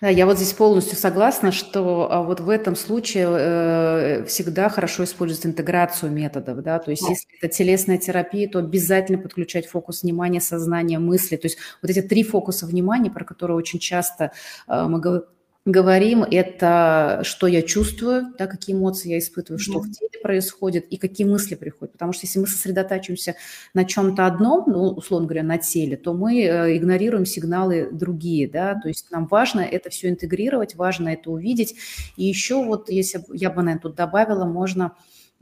Да, 0.00 0.08
я 0.08 0.26
вот 0.26 0.36
здесь 0.36 0.52
полностью 0.52 0.96
согласна, 0.96 1.52
что 1.52 2.08
а, 2.10 2.22
вот 2.22 2.40
в 2.40 2.48
этом 2.48 2.76
случае 2.76 3.26
э, 3.28 4.24
всегда 4.24 4.68
хорошо 4.68 5.04
использовать 5.04 5.46
интеграцию 5.46 6.10
методов, 6.10 6.62
да, 6.62 6.78
то 6.78 6.90
есть 6.90 7.02
да. 7.02 7.10
если 7.10 7.26
это 7.38 7.48
телесная 7.48 7.98
терапия, 7.98 8.48
то 8.48 8.58
обязательно 8.58 9.18
подключать 9.18 9.66
фокус 9.66 10.02
внимания, 10.02 10.40
сознания, 10.40 10.98
мысли, 10.98 11.36
то 11.36 11.46
есть 11.46 11.58
вот 11.82 11.90
эти 11.90 12.02
три 12.02 12.22
фокуса 12.22 12.66
внимания, 12.66 13.10
про 13.10 13.24
которые 13.24 13.56
очень 13.56 13.78
часто 13.78 14.32
э, 14.68 14.86
мы 14.88 15.00
говорим, 15.00 15.26
говорим, 15.66 16.22
это 16.22 17.20
что 17.22 17.46
я 17.46 17.62
чувствую, 17.62 18.32
да, 18.38 18.46
какие 18.46 18.74
эмоции 18.74 19.10
я 19.10 19.18
испытываю, 19.18 19.58
что 19.58 19.78
mm-hmm. 19.78 19.82
в 19.82 19.92
теле 19.92 20.22
происходит 20.22 20.86
и 20.86 20.96
какие 20.96 21.26
мысли 21.26 21.54
приходят. 21.54 21.92
Потому 21.92 22.12
что 22.12 22.26
если 22.26 22.38
мы 22.38 22.46
сосредотачиваемся 22.46 23.36
на 23.74 23.84
чем-то 23.84 24.26
одном, 24.26 24.64
ну, 24.66 24.88
условно 24.88 25.26
говоря, 25.26 25.42
на 25.42 25.58
теле, 25.58 25.96
то 25.96 26.14
мы 26.14 26.40
э, 26.40 26.76
игнорируем 26.76 27.26
сигналы 27.26 27.88
другие, 27.92 28.48
да, 28.48 28.74
то 28.74 28.88
есть 28.88 29.10
нам 29.10 29.26
важно 29.26 29.60
это 29.60 29.90
все 29.90 30.08
интегрировать, 30.08 30.76
важно 30.76 31.10
это 31.10 31.30
увидеть. 31.30 31.76
И 32.16 32.24
еще 32.24 32.64
вот, 32.64 32.88
если 32.88 33.22
я 33.32 33.50
бы, 33.50 33.56
наверное, 33.62 33.82
тут 33.82 33.94
добавила, 33.94 34.46
можно 34.46 34.92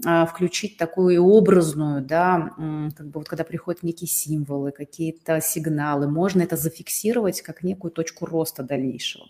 включить 0.00 0.76
такую 0.76 1.20
образную, 1.24 2.02
да, 2.02 2.52
как 2.96 3.08
бы 3.08 3.20
вот 3.20 3.28
когда 3.28 3.42
приходят 3.42 3.82
некие 3.82 4.06
символы, 4.06 4.70
какие-то 4.70 5.40
сигналы, 5.40 6.08
можно 6.08 6.42
это 6.42 6.56
зафиксировать 6.56 7.42
как 7.42 7.64
некую 7.64 7.90
точку 7.90 8.24
роста 8.26 8.62
дальнейшего. 8.62 9.26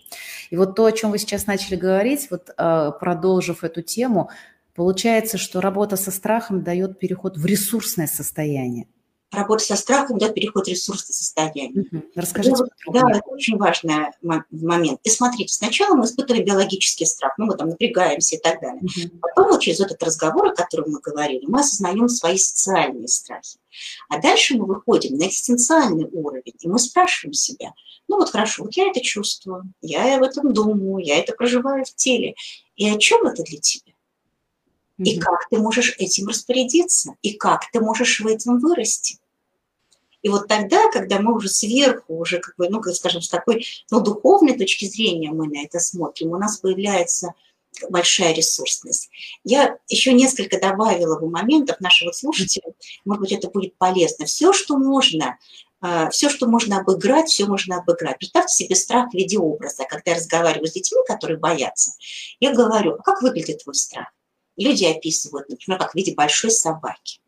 И 0.51 0.57
вот 0.57 0.75
то, 0.75 0.85
о 0.85 0.91
чем 0.91 1.11
вы 1.11 1.17
сейчас 1.17 1.47
начали 1.47 1.75
говорить, 1.75 2.27
вот 2.29 2.51
а, 2.57 2.91
продолжив 2.91 3.63
эту 3.63 3.81
тему, 3.81 4.29
получается, 4.75 5.39
что 5.39 5.59
работа 5.59 5.95
со 5.95 6.11
страхом 6.11 6.63
дает 6.63 6.99
переход 6.99 7.37
в 7.37 7.45
ресурсное 7.45 8.07
состояние 8.07 8.85
работа 9.31 9.63
со 9.63 9.75
страхом, 9.75 10.17
да, 10.17 10.29
переход 10.29 10.67
состояние. 10.67 11.69
Угу. 11.69 12.03
Расскажите. 12.15 12.63
Да, 12.91 13.01
да, 13.01 13.17
это 13.17 13.29
очень 13.29 13.57
важный 13.57 14.07
момент. 14.21 14.99
И 15.03 15.09
смотрите, 15.09 15.53
сначала 15.53 15.95
мы 15.95 16.05
испытываем 16.05 16.45
биологический 16.45 17.05
страх, 17.05 17.33
ну, 17.37 17.45
мы 17.45 17.55
там 17.55 17.69
напрягаемся 17.69 18.35
и 18.35 18.39
так 18.39 18.59
далее. 18.61 18.81
Угу. 18.81 19.19
Потом 19.21 19.51
вот 19.51 19.61
через 19.61 19.79
этот 19.79 20.01
разговор, 20.03 20.47
о 20.47 20.55
котором 20.55 20.91
мы 20.91 20.99
говорили, 20.99 21.45
мы 21.47 21.59
осознаем 21.59 22.09
свои 22.09 22.37
социальные 22.37 23.07
страхи. 23.07 23.59
А 24.09 24.19
дальше 24.19 24.55
мы 24.55 24.65
выходим 24.65 25.17
на 25.17 25.27
экзистенциальный 25.27 26.07
уровень, 26.11 26.55
и 26.59 26.67
мы 26.67 26.79
спрашиваем 26.79 27.33
себя, 27.33 27.73
ну 28.07 28.17
вот 28.17 28.31
хорошо, 28.31 28.63
вот 28.63 28.75
я 28.75 28.89
это 28.89 29.01
чувствую, 29.01 29.71
я 29.81 30.17
об 30.17 30.23
этом 30.23 30.53
думаю, 30.53 31.05
я 31.05 31.19
это 31.19 31.33
проживаю 31.33 31.85
в 31.85 31.93
теле. 31.93 32.35
И 32.75 32.89
о 32.89 32.97
чем 32.97 33.25
это 33.27 33.43
для 33.43 33.59
тебя? 33.59 33.93
И 34.99 35.17
как 35.17 35.47
ты 35.49 35.57
можешь 35.57 35.95
этим 35.97 36.27
распорядиться, 36.27 37.15
и 37.21 37.33
как 37.33 37.71
ты 37.71 37.79
можешь 37.79 38.19
в 38.19 38.27
этом 38.27 38.59
вырасти. 38.59 39.17
И 40.21 40.29
вот 40.29 40.47
тогда, 40.47 40.91
когда 40.91 41.19
мы 41.19 41.33
уже 41.33 41.47
сверху, 41.47 42.17
уже, 42.17 42.39
как 42.39 42.55
бы, 42.57 42.69
ну, 42.69 42.83
скажем, 42.93 43.21
с 43.21 43.29
такой 43.29 43.65
ну, 43.89 44.01
духовной 44.01 44.57
точки 44.57 44.85
зрения 44.85 45.31
мы 45.31 45.47
на 45.47 45.63
это 45.63 45.79
смотрим, 45.79 46.31
у 46.31 46.37
нас 46.37 46.57
появляется 46.57 47.33
большая 47.89 48.33
ресурсность. 48.33 49.09
Я 49.45 49.77
еще 49.87 50.11
несколько 50.11 50.59
добавила 50.59 51.17
бы 51.17 51.29
моментов 51.29 51.79
нашего 51.79 52.11
слушателя, 52.11 52.73
может 53.05 53.21
быть, 53.21 53.31
это 53.31 53.49
будет 53.49 53.77
полезно. 53.77 54.25
Все, 54.25 54.51
что 54.51 54.77
можно, 54.77 55.37
а, 55.79 56.09
все, 56.09 56.29
что 56.29 56.47
можно 56.47 56.79
обыграть, 56.79 57.29
все 57.29 57.45
можно 57.45 57.77
обыграть. 57.77 58.17
Представьте 58.17 58.65
себе 58.65 58.75
страх 58.75 59.11
в 59.11 59.13
виде 59.13 59.37
образа. 59.37 59.85
Когда 59.87 60.11
я 60.11 60.17
разговариваю 60.17 60.67
с 60.67 60.73
детьми, 60.73 60.99
которые 61.07 61.39
боятся, 61.39 61.91
я 62.41 62.53
говорю, 62.53 62.95
а 62.95 63.01
как 63.01 63.21
выглядит 63.21 63.63
твой 63.63 63.75
страх? 63.75 64.07
Люди 64.59 64.85
описывают, 64.85 65.49
например, 65.49 65.79
как 65.79 65.93
в 65.93 65.95
виде 65.95 66.13
большой 66.13 66.51
собаки. 66.51 67.19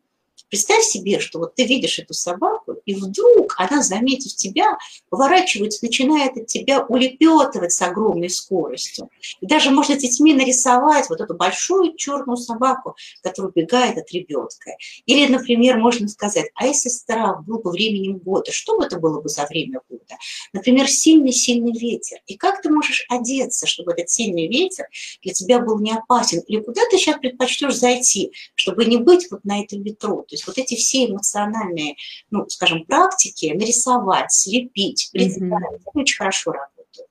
Представь 0.52 0.84
себе, 0.84 1.18
что 1.18 1.38
вот 1.38 1.54
ты 1.54 1.64
видишь 1.64 1.98
эту 1.98 2.12
собаку, 2.12 2.74
и 2.84 2.94
вдруг 2.94 3.54
она, 3.56 3.82
заметив 3.82 4.34
тебя, 4.34 4.76
поворачивается, 5.08 5.82
начинает 5.82 6.36
от 6.36 6.46
тебя 6.46 6.84
улепетывать 6.84 7.72
с 7.72 7.80
огромной 7.80 8.28
скоростью. 8.28 9.08
И 9.40 9.46
даже 9.46 9.70
можно 9.70 9.96
детьми 9.96 10.34
нарисовать 10.34 11.08
вот 11.08 11.22
эту 11.22 11.32
большую 11.32 11.96
черную 11.96 12.36
собаку, 12.36 12.96
которая 13.22 13.50
убегает 13.50 13.96
от 13.96 14.12
ребенка. 14.12 14.72
Или, 15.06 15.26
например, 15.32 15.78
можно 15.78 16.06
сказать, 16.06 16.50
а 16.54 16.66
если 16.66 16.90
страх 16.90 17.42
был 17.44 17.60
бы 17.60 17.70
временем 17.70 18.18
года, 18.18 18.52
что 18.52 18.76
бы 18.76 18.84
это 18.84 18.98
было 18.98 19.22
бы 19.22 19.30
за 19.30 19.46
время 19.46 19.80
года? 19.88 20.18
Например, 20.52 20.86
сильный-сильный 20.86 21.72
ветер. 21.72 22.18
И 22.26 22.36
как 22.36 22.60
ты 22.60 22.68
можешь 22.68 23.06
одеться, 23.08 23.66
чтобы 23.66 23.92
этот 23.92 24.10
сильный 24.10 24.48
ветер 24.48 24.84
для 25.22 25.32
тебя 25.32 25.60
был 25.60 25.80
не 25.80 25.92
опасен? 25.92 26.40
Или 26.40 26.60
куда 26.60 26.82
ты 26.90 26.98
сейчас 26.98 27.18
предпочтешь 27.18 27.74
зайти, 27.74 28.32
чтобы 28.54 28.84
не 28.84 28.98
быть 28.98 29.30
вот 29.30 29.44
на 29.44 29.62
этом 29.62 29.82
ветру? 29.82 30.26
То 30.28 30.34
есть 30.34 30.41
есть 30.42 30.46
вот 30.46 30.58
эти 30.58 30.76
все 30.76 31.06
эмоциональные, 31.06 31.96
ну, 32.30 32.48
скажем, 32.48 32.84
практики, 32.84 33.52
нарисовать, 33.54 34.32
слепить, 34.32 35.10
представить, 35.12 35.80
mm-hmm. 35.80 35.90
очень 35.94 36.16
хорошо 36.16 36.52
работают. 36.52 37.08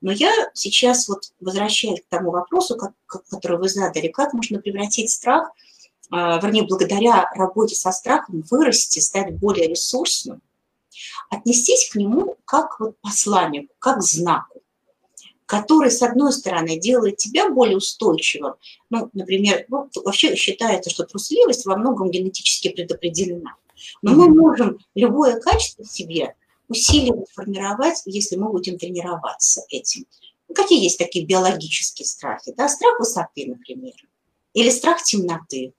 Но 0.00 0.12
я 0.12 0.32
сейчас 0.54 1.08
вот 1.08 1.32
возвращаюсь 1.40 2.00
к 2.00 2.08
тому 2.08 2.30
вопросу, 2.30 2.76
как, 2.76 2.92
который 3.06 3.58
вы 3.58 3.68
задали, 3.68 4.08
как 4.08 4.34
можно 4.34 4.60
превратить 4.60 5.10
страх, 5.10 5.50
э, 6.12 6.16
вернее, 6.16 6.64
благодаря 6.64 7.30
работе 7.34 7.74
со 7.74 7.92
страхом 7.92 8.44
вырасти, 8.50 8.98
стать 8.98 9.34
более 9.34 9.68
ресурсным, 9.68 10.42
отнестись 11.30 11.90
к 11.90 11.96
нему 11.96 12.36
как 12.44 12.78
вот 12.80 12.98
посланнику, 13.00 13.72
как 13.78 14.02
знаку 14.02 14.60
который, 15.46 15.90
с 15.90 16.02
одной 16.02 16.32
стороны, 16.32 16.78
делает 16.78 17.18
тебя 17.18 17.50
более 17.50 17.76
устойчивым. 17.76 18.54
Ну, 18.90 19.10
например, 19.12 19.66
ну, 19.68 19.88
вообще 20.04 20.36
считается, 20.36 20.90
что 20.90 21.04
трусливость 21.04 21.66
во 21.66 21.76
многом 21.76 22.10
генетически 22.10 22.68
предопределена. 22.70 23.54
Но 24.02 24.12
мы 24.14 24.28
можем 24.28 24.78
любое 24.94 25.38
качество 25.40 25.84
в 25.84 25.90
себе 25.90 26.34
усиливать, 26.68 27.30
формировать, 27.32 28.02
если 28.06 28.36
мы 28.36 28.50
будем 28.50 28.78
тренироваться 28.78 29.62
этим. 29.68 30.06
Ну, 30.48 30.54
какие 30.54 30.82
есть 30.82 30.98
такие 30.98 31.26
биологические 31.26 32.06
страхи? 32.06 32.54
Да? 32.56 32.68
Страх 32.68 32.98
высоты, 32.98 33.46
например, 33.46 33.94
или 34.54 34.70
страх 34.70 35.02
темноты, 35.02 35.74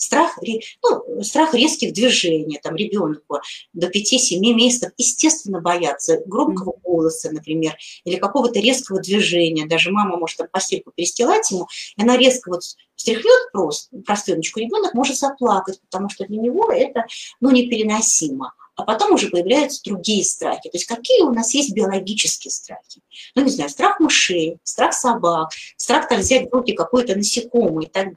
Страх, 0.00 0.38
ну, 0.82 1.22
страх 1.22 1.52
резких 1.52 1.92
движений, 1.92 2.58
там 2.62 2.74
ребенку 2.74 3.40
до 3.74 3.88
5-7 3.88 4.38
месяцев, 4.40 4.92
естественно, 4.96 5.60
боятся 5.60 6.22
громкого 6.24 6.72
голоса, 6.82 7.30
например, 7.30 7.76
или 8.04 8.16
какого-то 8.16 8.60
резкого 8.60 9.02
движения. 9.02 9.66
Даже 9.66 9.92
мама 9.92 10.16
может 10.16 10.38
там 10.38 10.48
постельку 10.50 10.90
перестилать 10.90 11.50
ему, 11.50 11.68
и 11.98 12.02
она 12.02 12.16
резко 12.16 12.48
вот 12.48 12.62
встряхнет 12.96 13.52
просто 13.52 13.94
простыночку, 14.06 14.60
ребенок 14.60 14.94
может 14.94 15.18
заплакать, 15.18 15.78
потому 15.82 16.08
что 16.08 16.24
для 16.24 16.38
него 16.38 16.72
это 16.72 17.04
ну, 17.40 17.50
непереносимо 17.50 18.54
а 18.80 18.84
потом 18.84 19.14
уже 19.14 19.28
появляются 19.28 19.82
другие 19.84 20.24
страхи. 20.24 20.70
То 20.70 20.76
есть 20.76 20.86
какие 20.86 21.22
у 21.22 21.32
нас 21.32 21.54
есть 21.54 21.72
биологические 21.72 22.50
страхи? 22.50 23.00
Ну, 23.34 23.42
не 23.42 23.50
знаю, 23.50 23.70
страх 23.70 24.00
мышей, 24.00 24.58
страх 24.64 24.92
собак, 24.92 25.50
страх 25.76 26.08
там, 26.08 26.20
взять 26.20 26.50
в 26.50 26.54
руки 26.54 26.72
какое-то 26.72 27.16
насекомое. 27.16 27.86
И, 27.86 27.88
так. 27.88 28.08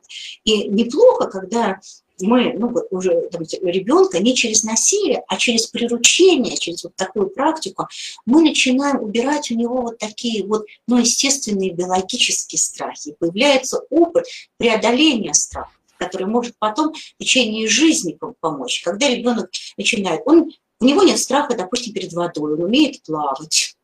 и 0.44 0.68
неплохо, 0.68 1.28
когда 1.28 1.80
мы, 2.22 2.54
ну, 2.54 2.74
уже 2.92 3.30
ребенка 3.62 4.20
не 4.20 4.36
через 4.36 4.64
насилие, 4.64 5.24
а 5.28 5.38
через 5.38 5.68
приручение, 5.68 6.58
через 6.58 6.84
вот 6.84 6.96
такую 6.96 7.30
практику, 7.30 7.88
мы 8.26 8.42
начинаем 8.42 9.02
убирать 9.02 9.52
у 9.52 9.56
него 9.56 9.82
вот 9.82 9.98
такие 9.98 10.46
вот, 10.46 10.66
ну, 10.88 11.00
естественные 11.00 11.72
биологические 11.72 12.60
страхи. 12.60 13.16
Появляется 13.20 13.82
опыт 13.90 14.26
преодоления 14.58 15.34
страха 15.34 15.72
который 16.06 16.28
может 16.28 16.56
потом 16.60 16.94
в 16.94 17.18
течение 17.18 17.68
жизни 17.68 18.18
помочь. 18.40 18.82
Когда 18.84 19.10
ребенок 19.10 19.50
начинает, 19.78 20.22
он, 20.26 20.52
у 20.80 20.86
него 20.86 21.04
нет 21.04 21.20
страха, 21.20 21.56
допустим, 21.56 21.94
перед 21.94 22.14
водой, 22.14 22.54
он 22.54 22.64
умеет 22.64 23.02
плавать. 23.04 23.76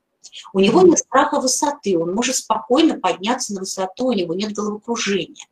У 0.53 0.60
него 0.60 0.82
нет 0.82 0.99
страха 0.99 1.39
высоты, 1.39 1.97
он 1.97 2.13
может 2.13 2.36
спокойно 2.36 2.99
подняться 2.99 3.53
на 3.53 3.62
высоту, 3.62 4.08
у 4.08 4.13
него 4.13 4.34
нет 4.34 4.53
головокружения. 4.53 5.45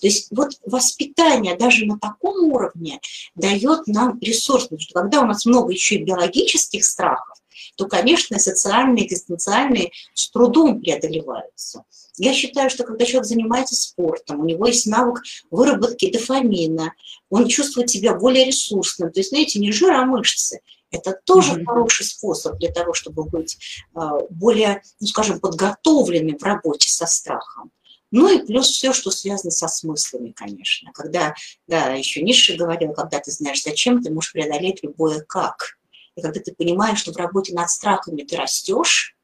То 0.00 0.06
есть 0.06 0.28
вот 0.30 0.52
воспитание 0.66 1.56
даже 1.56 1.86
на 1.86 1.98
таком 1.98 2.52
уровне 2.52 3.00
дает 3.34 3.86
нам 3.86 4.18
ресурс, 4.20 4.64
потому 4.64 4.80
что 4.80 5.00
когда 5.00 5.20
у 5.20 5.26
нас 5.26 5.44
много 5.46 5.72
еще 5.72 5.96
и 5.96 6.04
биологических 6.04 6.84
страхов, 6.84 7.36
то, 7.76 7.86
конечно, 7.86 8.38
социальные, 8.38 9.06
экзистенциальные 9.06 9.92
с 10.14 10.30
трудом 10.30 10.80
преодолеваются. 10.80 11.84
Я 12.18 12.34
считаю, 12.34 12.68
что 12.68 12.84
когда 12.84 13.04
человек 13.04 13.26
занимается 13.26 13.74
спортом, 13.74 14.40
у 14.40 14.44
него 14.44 14.66
есть 14.66 14.86
навык 14.86 15.22
выработки 15.50 16.10
дофамина, 16.10 16.92
он 17.30 17.48
чувствует 17.48 17.90
себя 17.90 18.14
более 18.14 18.44
ресурсным. 18.44 19.10
То 19.10 19.20
есть, 19.20 19.30
знаете, 19.30 19.58
не 19.58 19.72
жир, 19.72 19.92
а 19.92 20.04
мышцы. 20.04 20.60
Это 20.90 21.18
тоже 21.24 21.54
mm-hmm. 21.54 21.64
хороший 21.64 22.04
способ 22.04 22.58
для 22.58 22.70
того, 22.70 22.92
чтобы 22.92 23.24
быть 23.24 23.56
а, 23.94 24.18
более, 24.28 24.82
ну, 25.00 25.06
скажем, 25.06 25.40
подготовленным 25.40 26.36
в 26.36 26.42
работе 26.42 26.88
со 26.90 27.06
страхом. 27.06 27.72
Ну 28.10 28.28
и 28.28 28.44
плюс 28.44 28.68
все, 28.68 28.92
что 28.92 29.10
связано 29.10 29.50
со 29.50 29.68
смыслами, 29.68 30.32
конечно. 30.32 30.92
Когда, 30.92 31.34
да, 31.66 31.94
еще 31.94 32.20
Ниша 32.20 32.54
говорил, 32.54 32.92
когда 32.92 33.18
ты 33.20 33.30
знаешь, 33.30 33.62
зачем, 33.62 34.02
ты 34.02 34.12
можешь 34.12 34.32
преодолеть 34.32 34.82
любое 34.82 35.20
как. 35.20 35.78
И 36.16 36.22
когда 36.22 36.40
ты 36.40 36.54
понимаешь, 36.54 36.98
что 36.98 37.12
в 37.12 37.16
работе 37.16 37.54
над 37.54 37.70
страхами 37.70 38.22
ты 38.22 38.36
растешь, 38.36 39.16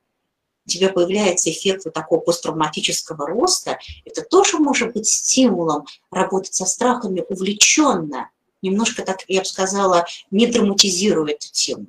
у 0.67 0.71
тебя 0.71 0.91
появляется 0.91 1.51
эффект 1.51 1.87
вот 1.87 1.95
такого 1.95 2.21
посттравматического 2.21 3.27
роста, 3.27 3.79
это 4.05 4.23
тоже 4.23 4.59
может 4.59 4.93
быть 4.93 5.07
стимулом 5.07 5.87
работать 6.11 6.55
со 6.55 6.67
страхами 6.67 7.25
увлеченно, 7.29 8.31
немножко 8.61 9.03
так, 9.03 9.21
я 9.29 9.41
бы 9.41 9.47
сказала, 9.47 10.07
не 10.31 10.47
драматизируя 10.47 11.33
эту 11.33 11.51
тему. 11.51 11.87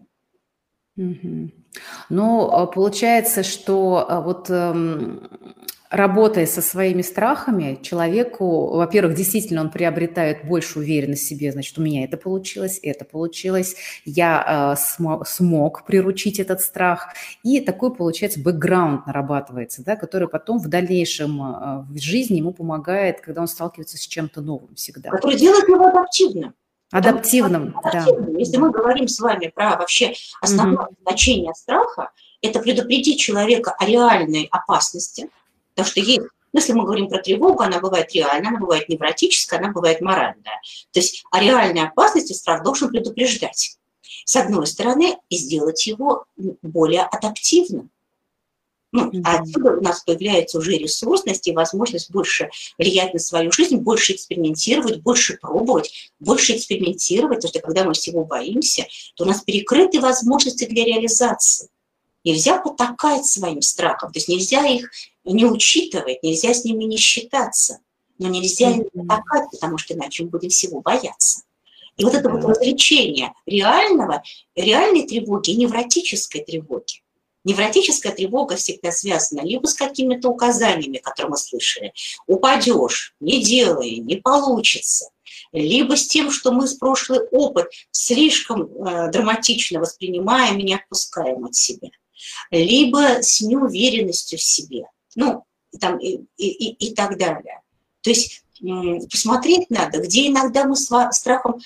Ну, 2.10 2.50
а 2.52 2.66
получается, 2.66 3.44
что 3.44 4.06
а, 4.08 4.22
вот 4.22 4.50
эм, 4.50 5.30
работая 5.90 6.46
со 6.46 6.62
своими 6.62 7.02
страхами, 7.02 7.80
человеку, 7.82 8.76
во-первых, 8.78 9.16
действительно 9.16 9.62
он 9.62 9.72
приобретает 9.72 10.46
больше 10.46 10.80
уверенность 10.80 11.24
в 11.24 11.28
себе, 11.28 11.52
значит, 11.52 11.78
у 11.78 11.82
меня 11.82 12.04
это 12.04 12.18
получилось, 12.18 12.80
это 12.84 13.06
получилось, 13.06 13.76
я 14.06 14.76
э, 14.76 14.80
смог, 14.80 15.28
смог 15.28 15.86
приручить 15.86 16.40
этот 16.40 16.62
страх, 16.62 17.14
и 17.44 17.60
такой, 17.60 17.94
получается, 17.94 18.40
бэкграунд 18.40 19.08
нарабатывается, 19.08 19.84
да, 19.84 19.96
который 19.96 20.28
потом 20.28 20.60
в 20.60 20.68
дальнейшем 20.68 21.42
э, 21.42 21.86
в 21.90 22.00
жизни 22.00 22.38
ему 22.38 22.54
помогает, 22.54 23.22
когда 23.22 23.42
он 23.42 23.48
сталкивается 23.48 23.98
с 23.98 24.08
чем-то 24.08 24.42
новым 24.42 24.76
всегда. 24.76 25.10
Который 25.10 25.38
делает 25.38 25.68
его 25.68 25.88
адаптивным. 25.88 26.54
Адаптивным, 26.92 27.76
адаптивным. 27.84 28.34
да. 28.34 28.40
Если 28.40 28.58
мы 28.58 28.72
говорим 28.72 29.08
с 29.08 29.20
вами 29.20 29.52
про 29.54 29.76
вообще 29.78 30.14
основное 30.42 30.88
угу. 30.88 30.96
значение 31.04 31.54
страха, 31.54 32.12
это 32.42 32.60
предупредить 32.60 33.20
человека 33.20 33.76
о 33.78 33.86
реальной 33.86 34.48
опасности, 34.52 35.30
Потому 35.80 35.92
что 35.92 36.00
есть 36.02 36.28
если 36.52 36.74
мы 36.74 36.84
говорим 36.84 37.08
про 37.08 37.20
тревогу, 37.20 37.62
она 37.62 37.80
бывает 37.80 38.12
реальная, 38.14 38.50
она 38.50 38.60
бывает 38.60 38.90
невротическая, 38.90 39.60
она 39.60 39.72
бывает 39.72 40.02
моральная. 40.02 40.60
То 40.92 41.00
есть 41.00 41.24
о 41.32 41.40
реальной 41.40 41.84
опасности 41.84 42.34
страх 42.34 42.64
должен 42.64 42.90
предупреждать. 42.90 43.78
С 44.26 44.36
одной 44.36 44.66
стороны, 44.66 45.18
и 45.30 45.38
сделать 45.38 45.86
его 45.86 46.26
более 46.64 47.04
адаптивным. 47.04 47.92
Ну, 48.92 49.12
а 49.24 49.38
отсюда 49.38 49.78
у 49.78 49.82
нас 49.82 50.02
появляется 50.04 50.58
уже 50.58 50.72
ресурсность 50.72 51.48
и 51.48 51.54
возможность 51.54 52.10
больше 52.10 52.50
влиять 52.80 53.14
на 53.14 53.20
свою 53.20 53.52
жизнь, 53.52 53.78
больше 53.78 54.14
экспериментировать, 54.14 55.02
больше 55.02 55.38
пробовать, 55.38 56.12
больше 56.20 56.58
экспериментировать, 56.58 57.38
потому 57.38 57.50
что 57.50 57.60
когда 57.60 57.84
мы 57.84 57.94
всего 57.94 58.26
боимся, 58.26 58.88
то 59.16 59.26
у 59.26 59.28
нас 59.28 59.42
перекрыты 59.44 60.00
возможности 60.00 60.66
для 60.66 60.84
реализации. 60.84 61.70
Нельзя 62.24 62.60
потакать 62.60 63.26
своим 63.26 63.62
страхом, 63.62 64.12
то 64.12 64.18
есть 64.18 64.28
нельзя 64.28 64.66
их 64.66 64.92
не 65.24 65.46
учитывать, 65.46 66.22
нельзя 66.22 66.54
с 66.54 66.66
ними 66.66 66.84
не 66.84 66.98
считаться, 66.98 67.80
но 68.18 68.28
нельзя 68.28 68.72
mm-hmm. 68.72 68.90
им 68.94 69.08
потакать, 69.08 69.50
потому 69.52 69.78
что 69.78 69.94
иначе 69.94 70.24
мы 70.24 70.30
будем 70.30 70.50
всего 70.50 70.82
бояться. 70.82 71.42
И 71.98 72.04
вот 72.04 72.14
это 72.14 72.30
вот 72.30 72.44
развлечение 72.44 73.34
реального, 73.46 74.24
реальной 74.56 75.06
тревоги 75.06 75.52
и 75.52 75.58
невротической 75.58 76.44
тревоги. 76.44 77.04
Невротическая 77.46 78.14
тревога 78.14 78.58
всегда 78.58 78.92
связана 78.92 79.42
либо 79.42 79.68
с 79.68 79.74
какими-то 79.74 80.30
указаниями, 80.30 80.98
которые 80.98 81.32
мы 81.32 81.38
слышали, 81.38 81.94
упадешь, 82.28 83.16
не 83.22 83.42
делай, 83.42 83.98
не 83.98 84.18
получится, 84.18 85.10
либо 85.54 85.96
с 85.96 86.08
тем, 86.08 86.32
что 86.32 86.52
мы 86.52 86.68
с 86.68 86.74
прошлый 86.74 87.22
опыт 87.32 87.68
слишком 87.92 88.64
э, 88.64 89.10
драматично 89.12 89.80
воспринимаем 89.80 90.60
и 90.60 90.64
не 90.64 90.76
отпускаем 90.76 91.46
от 91.46 91.56
себя 91.56 91.90
либо 92.52 93.22
с 93.22 93.42
неуверенностью 93.42 94.38
в 94.40 94.42
себе, 94.42 94.86
ну, 95.16 95.44
там, 95.80 95.98
и, 95.98 96.22
и, 96.38 96.72
и 96.72 96.94
так 96.96 97.18
далее. 97.18 97.62
То 98.02 98.10
есть 98.10 98.44
посмотреть 99.12 99.70
надо, 99.70 100.00
где 100.02 100.28
иногда 100.28 100.66
мы 100.66 100.76
с 100.76 100.90
страхом 101.12 101.60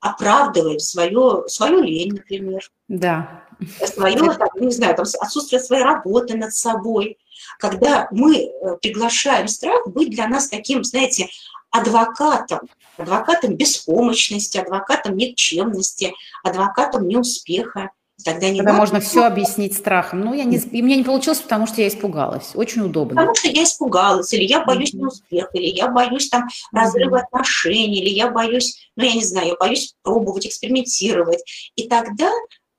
оправдываем 0.00 0.78
свое, 0.78 1.44
свою 1.48 1.82
лень, 1.82 2.12
например. 2.14 2.70
Да. 2.86 3.44
Свое, 3.84 4.32
там, 4.34 4.48
не 4.60 4.70
знаю, 4.70 4.94
там, 4.94 5.06
отсутствие 5.20 5.60
своей 5.60 5.82
работы 5.82 6.36
над 6.36 6.54
собой. 6.54 7.18
Когда 7.58 8.08
мы 8.12 8.36
э, 8.36 8.76
приглашаем 8.80 9.48
страх 9.48 9.88
быть 9.88 10.10
для 10.10 10.28
нас 10.28 10.48
таким, 10.48 10.84
знаете, 10.84 11.28
адвокатом, 11.70 12.60
адвокатом 12.96 13.56
беспомощности, 13.56 14.58
адвокатом 14.58 15.16
никчемности, 15.16 16.14
адвокатом 16.44 17.08
неуспеха. 17.08 17.90
Тогда, 18.24 18.50
не 18.50 18.58
Тогда 18.58 18.72
можно 18.72 18.98
все 19.00 19.24
объяснить 19.24 19.76
страхом. 19.76 20.22
Ну, 20.22 20.34
я 20.34 20.42
не, 20.42 20.58
и 20.58 20.82
мне 20.82 20.96
не 20.96 21.04
получилось, 21.04 21.38
потому 21.38 21.68
что 21.68 21.80
я 21.80 21.88
испугалась. 21.88 22.50
Очень 22.54 22.82
удобно. 22.82 23.14
Потому 23.14 23.34
что 23.36 23.48
я 23.48 23.62
испугалась, 23.62 24.32
или 24.32 24.42
я 24.42 24.64
боюсь 24.64 24.92
mm-hmm. 24.92 24.98
неуспеха, 24.98 25.50
или 25.54 25.66
я 25.66 25.88
боюсь 25.88 26.28
там 26.28 26.48
разрыва 26.72 27.16
mm-hmm. 27.16 27.20
отношений, 27.20 28.00
или 28.00 28.08
я 28.08 28.30
боюсь, 28.30 28.90
ну, 28.96 29.04
я 29.04 29.14
не 29.14 29.24
знаю, 29.24 29.48
я 29.48 29.56
боюсь 29.56 29.94
пробовать, 30.02 30.46
экспериментировать. 30.46 31.42
И 31.76 31.86
тогда, 31.86 32.30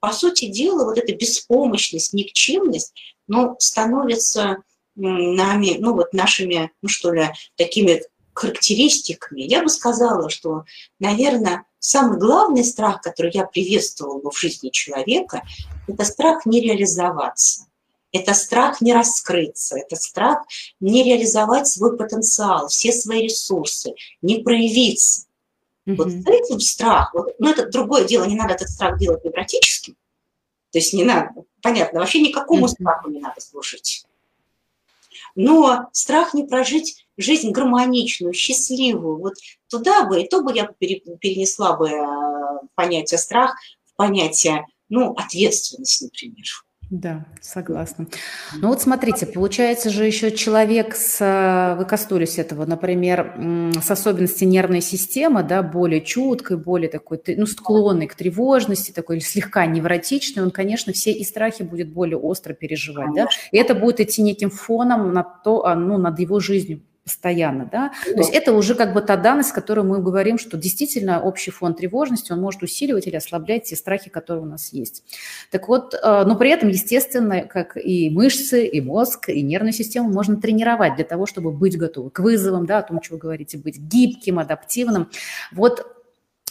по 0.02 0.12
сути 0.12 0.46
дела, 0.46 0.84
вот 0.84 0.98
эта 0.98 1.16
беспомощность, 1.16 2.14
никчемность, 2.14 2.94
ну, 3.28 3.56
становится 3.60 4.58
нами, 4.96 5.78
ну, 5.80 5.94
вот 5.94 6.14
нашими, 6.14 6.72
ну, 6.82 6.90
что 6.90 7.14
ли, 7.14 7.30
такими 7.56 8.02
характеристиками. 8.40 9.42
Я 9.42 9.64
бы 9.64 9.70
сказала, 9.70 10.30
что, 10.30 10.64
наверное, 11.00 11.66
самый 11.80 12.18
главный 12.18 12.64
страх, 12.64 13.02
который 13.02 13.32
я 13.34 13.46
приветствовала 13.46 14.20
бы 14.22 14.32
в 14.32 14.40
жизни 14.40 14.70
человека, 14.70 15.44
это 15.88 16.06
страх 16.06 16.46
не 16.46 16.62
реализоваться. 16.62 17.66
Это 18.12 18.34
страх 18.34 18.82
не 18.82 18.94
раскрыться, 18.94 19.78
это 19.78 19.96
страх 19.96 20.40
не 20.80 21.04
реализовать 21.04 21.68
свой 21.68 21.96
потенциал, 21.96 22.68
все 22.68 22.92
свои 22.92 23.24
ресурсы, 23.24 23.94
не 24.24 24.40
проявиться. 24.40 25.28
Mm-hmm. 25.86 25.96
Вот 25.96 26.08
этим 26.08 26.60
страх, 26.60 27.14
вот, 27.14 27.36
ну 27.38 27.52
это 27.52 27.68
другое 27.70 28.06
дело, 28.06 28.24
не 28.26 28.36
надо 28.36 28.56
этот 28.56 28.70
страх 28.70 28.98
делать 28.98 29.24
невротическим, 29.24 29.96
то 30.72 30.80
есть 30.80 30.94
не 30.94 31.04
надо, 31.04 31.30
понятно, 31.62 32.00
вообще 32.00 32.20
никакому 32.20 32.66
mm-hmm. 32.66 32.70
страху 32.70 33.10
не 33.12 33.20
надо 33.20 33.42
служить. 33.42 34.06
Но 35.42 35.88
страх 35.94 36.34
не 36.34 36.44
прожить 36.44 37.06
жизнь 37.16 37.52
гармоничную, 37.52 38.34
счастливую, 38.34 39.20
вот 39.20 39.36
туда 39.70 40.04
бы, 40.04 40.22
и 40.22 40.28
то 40.28 40.42
бы 40.42 40.54
я 40.54 40.66
перенесла 40.66 41.78
бы 41.78 41.88
э, 41.88 42.68
понятие 42.76 43.20
страх 43.20 43.56
в 43.86 43.96
понятие, 43.96 44.66
ну, 44.90 45.14
ответственность, 45.14 46.02
например. 46.02 46.44
Да, 46.90 47.28
согласна. 47.40 48.08
Ну 48.56 48.70
вот 48.70 48.82
смотрите, 48.82 49.28
получается 49.28 49.92
же 49.92 50.06
еще 50.06 50.32
человек 50.32 50.96
с, 50.96 51.76
вы 51.78 51.86
коснулись 51.86 52.40
этого, 52.40 52.66
например, 52.66 53.36
с 53.80 53.92
особенностью 53.92 54.48
нервной 54.48 54.82
системы, 54.82 55.44
да, 55.44 55.62
более 55.62 56.02
чуткой, 56.02 56.58
более 56.58 56.90
такой, 56.90 57.22
ну, 57.28 57.46
склонный 57.46 58.08
к 58.08 58.16
тревожности, 58.16 58.90
такой 58.92 59.22
слегка 59.22 59.68
невротичный, 59.68 60.42
он, 60.42 60.50
конечно, 60.50 60.92
все 60.92 61.12
и 61.12 61.24
страхи 61.24 61.62
будет 61.62 61.94
более 61.94 62.18
остро 62.18 62.54
переживать, 62.54 63.14
да, 63.14 63.28
и 63.52 63.58
это 63.58 63.76
будет 63.76 64.00
идти 64.00 64.24
неким 64.24 64.50
фоном 64.50 65.14
на 65.14 65.22
то, 65.24 65.68
а, 65.68 65.76
ну, 65.76 66.00
над 66.00 66.18
его 66.20 66.40
жизнью 66.40 66.82
постоянно, 67.10 67.68
да. 67.72 67.92
да. 68.06 68.14
То 68.14 68.20
есть 68.20 68.32
это 68.32 68.54
уже 68.54 68.76
как 68.76 68.94
бы 68.94 69.02
та 69.02 69.18
данность, 69.18 69.52
которую 69.52 69.88
мы 69.88 70.00
говорим, 70.02 70.38
что 70.38 70.58
действительно 70.58 71.22
общий 71.22 71.50
фон 71.50 71.74
тревожности, 71.74 72.32
он 72.32 72.40
может 72.40 72.62
усиливать 72.62 73.08
или 73.08 73.16
ослаблять 73.16 73.64
те 73.64 73.76
страхи, 73.76 74.10
которые 74.10 74.44
у 74.44 74.48
нас 74.48 74.72
есть. 74.72 75.04
Так 75.50 75.68
вот, 75.68 75.96
э, 75.96 76.24
но 76.26 76.36
при 76.36 76.52
этом, 76.52 76.70
естественно, 76.70 77.42
как 77.42 77.76
и 77.78 78.12
мышцы, 78.12 78.66
и 78.66 78.80
мозг, 78.80 79.30
и 79.30 79.42
нервную 79.42 79.74
систему 79.74 80.10
можно 80.10 80.40
тренировать 80.40 80.96
для 80.96 81.06
того, 81.06 81.26
чтобы 81.26 81.52
быть 81.52 81.78
готовым 81.78 82.12
к 82.12 82.20
вызовам, 82.20 82.66
да, 82.66 82.80
о 82.80 82.84
том, 82.84 83.02
что 83.02 83.16
вы 83.16 83.20
говорите, 83.20 83.58
быть 83.58 83.80
гибким, 83.80 84.38
адаптивным. 84.38 85.10
Вот 85.52 85.99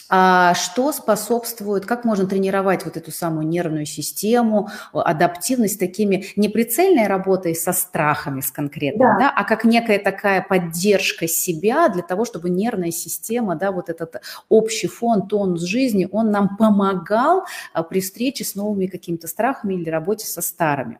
а 0.09 0.55
что 0.55 0.91
способствует, 0.91 1.85
как 1.85 2.03
можно 2.03 2.25
тренировать 2.27 2.83
вот 2.85 2.97
эту 2.97 3.11
самую 3.11 3.47
нервную 3.47 3.85
систему, 3.85 4.69
адаптивность 4.91 5.79
такими 5.79 6.25
неприцельной 6.35 7.07
работой 7.07 7.55
со 7.55 7.73
страхами 7.73 8.41
с 8.41 8.51
конкретно, 8.51 9.15
да. 9.19 9.19
Да, 9.19 9.33
а 9.35 9.43
как 9.43 9.65
некая 9.65 9.99
такая 9.99 10.41
поддержка 10.41 11.27
себя 11.27 11.89
для 11.89 12.01
того, 12.01 12.25
чтобы 12.25 12.49
нервная 12.49 12.91
система, 12.91 13.55
да, 13.55 13.71
вот 13.71 13.89
этот 13.89 14.21
общий 14.49 14.87
фон, 14.87 15.27
тонус 15.27 15.61
жизни, 15.61 16.07
он 16.11 16.31
нам 16.31 16.57
помогал 16.57 17.45
а, 17.73 17.83
при 17.83 18.01
встрече 18.01 18.43
с 18.43 18.55
новыми 18.55 18.87
какими-то 18.87 19.27
страхами 19.27 19.75
или 19.75 19.89
работе 19.89 20.25
со 20.25 20.41
старыми. 20.41 20.99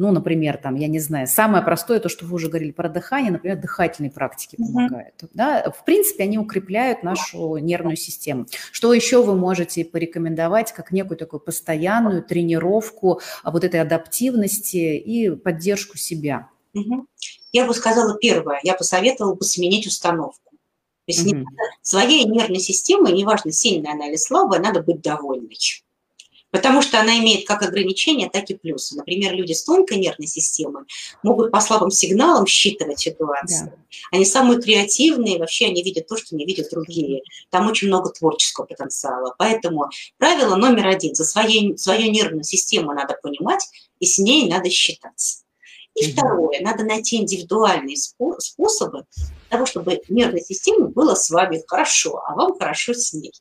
Ну, 0.00 0.12
например, 0.12 0.56
там, 0.56 0.76
я 0.76 0.88
не 0.88 0.98
знаю, 0.98 1.26
самое 1.26 1.62
простое, 1.62 2.00
то, 2.00 2.08
что 2.08 2.24
вы 2.24 2.36
уже 2.36 2.48
говорили 2.48 2.70
про 2.70 2.88
дыхание, 2.88 3.30
например, 3.30 3.58
дыхательные 3.60 4.10
практики 4.10 4.56
помогают. 4.56 5.14
Mm-hmm. 5.20 5.30
Да? 5.34 5.74
В 5.78 5.84
принципе, 5.84 6.22
они 6.22 6.38
укрепляют 6.38 7.02
нашу 7.02 7.58
нервную 7.58 7.98
систему. 7.98 8.46
Что 8.72 8.94
еще 8.94 9.22
вы 9.22 9.36
можете 9.36 9.84
порекомендовать 9.84 10.72
как 10.72 10.90
некую 10.90 11.18
такую 11.18 11.40
постоянную 11.40 12.22
тренировку 12.22 13.20
а, 13.42 13.50
вот 13.50 13.62
этой 13.62 13.78
адаптивности 13.78 14.96
и 14.96 15.36
поддержку 15.36 15.98
себя? 15.98 16.48
Mm-hmm. 16.74 17.04
Я 17.52 17.66
бы 17.66 17.74
сказала 17.74 18.16
первое, 18.16 18.58
я 18.62 18.72
посоветовала 18.72 19.34
бы 19.34 19.44
сменить 19.44 19.86
установку. 19.86 20.50
То 20.50 21.12
есть 21.12 21.26
mm-hmm. 21.26 21.44
своей 21.82 22.24
нервной 22.24 22.60
системой, 22.60 23.12
неважно, 23.12 23.52
сильная 23.52 23.92
она 23.92 24.08
или 24.08 24.16
слабая, 24.16 24.60
надо 24.60 24.82
быть 24.82 25.02
довольной. 25.02 25.58
Потому 26.50 26.82
что 26.82 26.98
она 26.98 27.18
имеет 27.18 27.46
как 27.46 27.62
ограничения, 27.62 28.28
так 28.28 28.50
и 28.50 28.54
плюсы. 28.54 28.96
Например, 28.96 29.32
люди 29.34 29.52
с 29.52 29.64
тонкой 29.64 29.98
нервной 29.98 30.26
системой 30.26 30.84
могут 31.22 31.52
по 31.52 31.60
слабым 31.60 31.90
сигналам 31.90 32.46
считывать 32.46 32.98
ситуацию. 32.98 33.66
Да. 33.66 33.76
Они 34.12 34.24
самые 34.24 34.60
креативные, 34.60 35.38
вообще 35.38 35.66
они 35.66 35.82
видят 35.82 36.08
то, 36.08 36.16
что 36.16 36.34
не 36.34 36.44
видят 36.44 36.70
другие. 36.70 37.22
Там 37.50 37.68
очень 37.68 37.88
много 37.88 38.10
творческого 38.10 38.66
потенциала. 38.66 39.34
Поэтому 39.38 39.90
правило 40.18 40.56
номер 40.56 40.88
один. 40.88 41.14
За 41.14 41.24
своей, 41.24 41.76
свою 41.78 42.10
нервную 42.10 42.44
систему 42.44 42.92
надо 42.92 43.16
понимать, 43.22 43.64
и 44.00 44.06
с 44.06 44.18
ней 44.18 44.48
надо 44.48 44.70
считаться. 44.70 45.44
И 45.94 46.12
второе, 46.12 46.60
надо 46.60 46.84
найти 46.84 47.16
индивидуальные 47.16 47.96
способы 47.96 49.04
того, 49.50 49.66
чтобы 49.66 50.00
нервной 50.08 50.40
системе 50.40 50.86
было 50.86 51.14
с 51.14 51.28
вами 51.28 51.62
хорошо, 51.66 52.22
а 52.26 52.34
вам 52.34 52.58
хорошо 52.58 52.94
с 52.94 53.12
ней. 53.12 53.32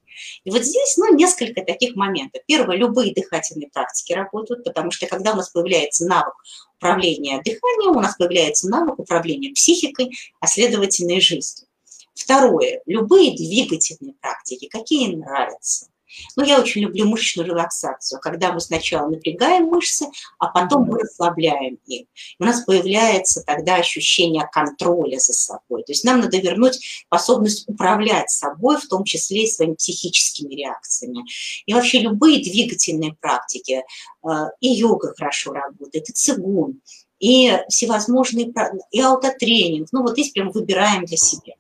И 0.44 0.52
вот 0.52 0.64
здесь, 0.64 0.98
ну, 0.98 1.14
несколько 1.16 1.62
таких 1.64 1.96
моментов. 1.96 2.42
Первое, 2.48 2.76
любые 2.76 3.14
дыхательные 3.14 3.70
практики 3.70 4.14
работают, 4.14 4.64
потому 4.64 4.92
что 4.92 5.08
когда 5.08 5.34
у 5.34 5.36
нас 5.36 5.50
появляется 5.50 6.06
навык 6.06 6.34
управления 6.78 7.42
дыханием, 7.44 7.96
у 7.96 8.02
нас 8.02 8.16
появляется 8.18 8.70
навык 8.70 9.00
управления 9.00 9.54
психикой, 9.54 10.12
а 10.40 10.48
следовательно 10.48 11.14
и 11.14 11.22
жизнью. 11.22 11.68
Второе, 12.14 12.82
любые 12.86 13.36
двигательные 13.36 14.16
практики, 14.20 14.68
какие 14.68 15.16
нравятся– 15.16 15.88
но 16.36 16.44
я 16.44 16.60
очень 16.60 16.82
люблю 16.82 17.08
мышечную 17.08 17.48
релаксацию, 17.48 18.20
когда 18.20 18.52
мы 18.52 18.60
сначала 18.60 19.10
напрягаем 19.10 19.66
мышцы, 19.66 20.08
а 20.38 20.48
потом 20.48 20.86
мы 20.86 21.00
расслабляем 21.00 21.80
их. 21.86 22.08
У 22.40 22.46
нас 22.46 22.62
появляется 22.62 23.44
тогда 23.46 23.76
ощущение 23.76 24.48
контроля 24.52 25.20
за 25.20 25.34
собой. 25.34 25.84
То 25.84 25.92
есть 25.92 26.04
нам 26.04 26.22
надо 26.22 26.38
вернуть 26.38 26.80
способность 27.08 27.68
управлять 27.68 28.30
собой, 28.30 28.78
в 28.78 28.88
том 28.88 29.04
числе 29.04 29.44
и 29.44 29.48
своими 29.48 29.76
психическими 29.76 30.54
реакциями. 30.56 31.24
И 31.66 31.74
вообще 31.74 32.00
любые 32.00 32.42
двигательные 32.42 33.14
практики, 33.20 33.84
э, 34.24 34.30
и 34.60 34.70
йога 34.70 35.14
хорошо 35.18 35.54
работает, 35.54 36.10
и 36.10 36.14
цигун, 36.14 36.82
и 37.20 37.58
всевозможные, 37.70 38.52
и 38.92 39.02
аутотренинг. 39.02 39.90
Ну 39.92 40.04
вот 40.04 40.14
здесь 40.14 40.32
прям 40.32 40.52
выбираем 40.52 41.06
для 41.06 41.18
себя. 41.18 41.54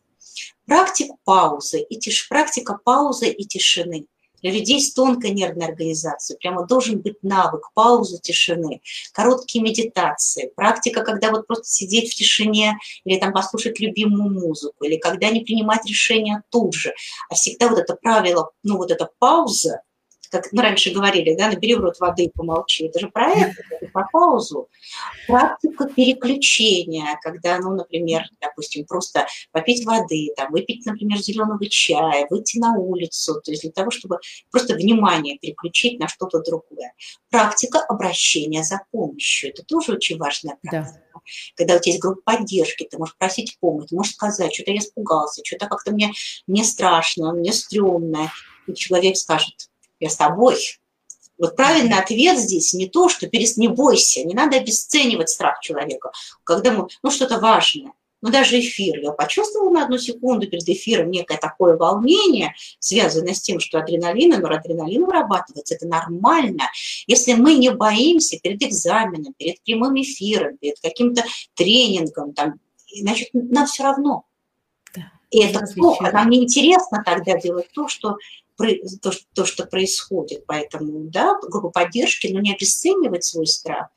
Практика 0.65 1.15
паузы, 1.23 1.81
и 1.81 1.97
тиш, 1.97 2.29
практика 2.29 2.79
паузы 2.83 3.29
и 3.29 3.45
тишины– 3.45 4.05
людей 4.41 4.81
с 4.81 4.93
тонкой 4.93 5.31
нервной 5.31 5.67
организацией 5.67 6.37
прямо 6.39 6.65
должен 6.65 7.01
быть 7.01 7.21
навык 7.21 7.69
паузы, 7.73 8.19
тишины, 8.21 8.81
короткие 9.13 9.63
медитации, 9.63 10.51
практика, 10.55 11.03
когда 11.03 11.31
вот 11.31 11.47
просто 11.47 11.65
сидеть 11.65 12.11
в 12.11 12.15
тишине 12.15 12.77
или 13.03 13.19
там 13.19 13.33
послушать 13.33 13.79
любимую 13.79 14.31
музыку, 14.31 14.85
или 14.85 14.97
когда 14.97 15.29
не 15.29 15.41
принимать 15.41 15.85
решения 15.85 16.43
тут 16.49 16.73
же, 16.73 16.93
а 17.29 17.35
всегда 17.35 17.69
вот 17.69 17.79
это 17.79 17.95
правило, 17.95 18.51
ну 18.63 18.77
вот 18.77 18.91
эта 18.91 19.09
пауза, 19.19 19.81
как 20.29 20.51
мы 20.51 20.61
раньше 20.61 20.91
говорили, 20.91 21.35
да, 21.35 21.49
набери 21.49 21.75
в 21.75 21.79
рот 21.79 21.99
воды 21.99 22.25
и 22.25 22.31
помолчи. 22.31 22.85
Это 22.85 22.99
же 22.99 23.09
про 23.09 23.31
это, 23.31 23.55
это 23.69 23.91
про 23.91 24.07
паузу. 24.11 24.69
Практика 25.27 25.87
переключения, 25.87 27.19
когда, 27.21 27.59
ну, 27.59 27.75
например, 27.75 28.23
допустим, 28.41 28.85
просто 28.85 29.27
попить 29.51 29.85
воды, 29.85 30.29
там, 30.35 30.51
выпить, 30.51 30.85
например, 30.85 31.17
зеленого 31.19 31.65
чая, 31.67 32.27
выйти 32.29 32.59
на 32.59 32.73
улицу, 32.75 33.41
то 33.41 33.51
есть 33.51 33.63
для 33.63 33.71
того, 33.71 33.91
чтобы 33.91 34.19
просто 34.51 34.75
внимание 34.75 35.37
переключить 35.37 35.99
на 35.99 36.07
что-то 36.07 36.41
другое. 36.41 36.93
Практика 37.29 37.79
обращения 37.79 38.63
за 38.63 38.81
помощью. 38.91 39.49
Это 39.49 39.63
тоже 39.63 39.93
очень 39.93 40.17
важная 40.17 40.57
практика. 40.61 41.01
Да. 41.13 41.21
Когда 41.55 41.75
у 41.75 41.79
тебя 41.79 41.91
есть 41.93 42.01
группа 42.01 42.21
поддержки, 42.23 42.87
ты 42.89 42.97
можешь 42.97 43.15
просить 43.17 43.57
помощь, 43.59 43.89
ты 43.89 43.95
можешь 43.95 44.13
сказать, 44.13 44.53
что-то 44.53 44.71
я 44.71 44.79
испугался, 44.79 45.41
что-то 45.43 45.67
как-то 45.67 45.91
мне, 45.91 46.11
мне 46.47 46.63
страшно, 46.63 47.33
мне 47.33 47.53
стрёмно. 47.53 48.31
И 48.67 48.73
человек 48.73 49.17
скажет, 49.17 49.68
я 49.99 50.09
с 50.09 50.15
тобой. 50.15 50.57
Вот 51.37 51.55
правильный 51.55 51.97
ответ 51.97 52.37
здесь 52.37 52.73
не 52.73 52.87
то, 52.87 53.07
что 53.07 53.27
перес... 53.27 53.57
не 53.57 53.69
бойся, 53.69 54.23
не 54.23 54.33
надо 54.33 54.57
обесценивать 54.57 55.29
страх 55.29 55.59
человека, 55.61 56.11
когда 56.43 56.71
мы, 56.71 56.87
ну, 57.01 57.09
что-то 57.09 57.39
важное. 57.39 57.93
Ну, 58.21 58.31
даже 58.31 58.59
эфир. 58.59 58.99
Я 58.99 59.11
почувствовала 59.11 59.69
на 59.69 59.85
одну 59.85 59.97
секунду 59.97 60.45
перед 60.47 60.67
эфиром 60.67 61.09
некое 61.09 61.37
такое 61.37 61.77
волнение, 61.77 62.53
связанное 62.79 63.33
с 63.33 63.39
тем, 63.39 63.61
что 63.61 63.79
адреналин 63.79 64.33
и 64.33 64.37
норадреналин 64.37 65.05
вырабатывается. 65.05 65.75
Это 65.75 65.87
нормально. 65.87 66.63
Если 67.07 67.33
мы 67.33 67.53
не 67.53 67.71
боимся 67.71 68.37
перед 68.37 68.61
экзаменом, 68.61 69.33
перед 69.37 69.61
прямым 69.63 70.01
эфиром, 70.01 70.57
перед 70.57 70.79
каким-то 70.81 71.23
тренингом, 71.53 72.33
там, 72.33 72.55
значит, 72.93 73.29
нам 73.31 73.65
все 73.67 73.83
равно. 73.83 74.25
Да. 74.93 75.13
И 75.31 75.39
это 75.39 75.65
плохо. 75.73 76.11
Нам 76.11 76.29
неинтересно 76.29 77.01
тогда 77.05 77.39
делать 77.39 77.69
то, 77.73 77.87
что 77.87 78.17
то, 79.01 79.11
то, 79.33 79.45
что 79.45 79.65
происходит. 79.65 80.45
Поэтому, 80.45 81.09
да, 81.09 81.37
группа 81.41 81.69
поддержки, 81.69 82.27
но 82.27 82.39
не 82.39 82.53
обесценивать 82.53 83.23
свой 83.23 83.47
страх. 83.47 83.87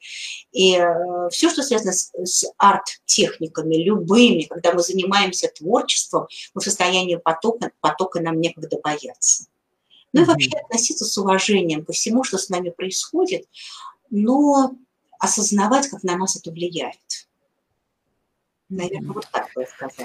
И 0.52 0.76
э, 0.76 1.28
все, 1.30 1.50
что 1.50 1.62
связано 1.62 1.92
с, 1.92 2.10
с 2.14 2.44
арт-техниками, 2.58 3.76
любыми, 3.76 4.42
когда 4.42 4.72
мы 4.72 4.82
занимаемся 4.82 5.48
творчеством, 5.48 6.26
мы 6.54 6.60
в 6.60 6.64
состоянии 6.64 7.16
потока, 7.16 7.70
потока 7.80 8.20
нам 8.20 8.40
некогда 8.40 8.78
бояться. 8.82 9.46
Ну 10.12 10.22
и 10.22 10.24
вообще 10.24 10.50
относиться 10.50 11.04
с 11.04 11.16
уважением 11.18 11.84
ко 11.84 11.92
всему, 11.92 12.22
что 12.22 12.38
с 12.38 12.48
нами 12.48 12.70
происходит, 12.70 13.46
но 14.10 14.72
осознавать, 15.18 15.88
как 15.88 16.02
на 16.02 16.16
нас 16.16 16.36
это 16.36 16.50
влияет. 16.50 17.28
Наверное, 18.72 19.12
вот 19.12 19.26
так 19.30 19.48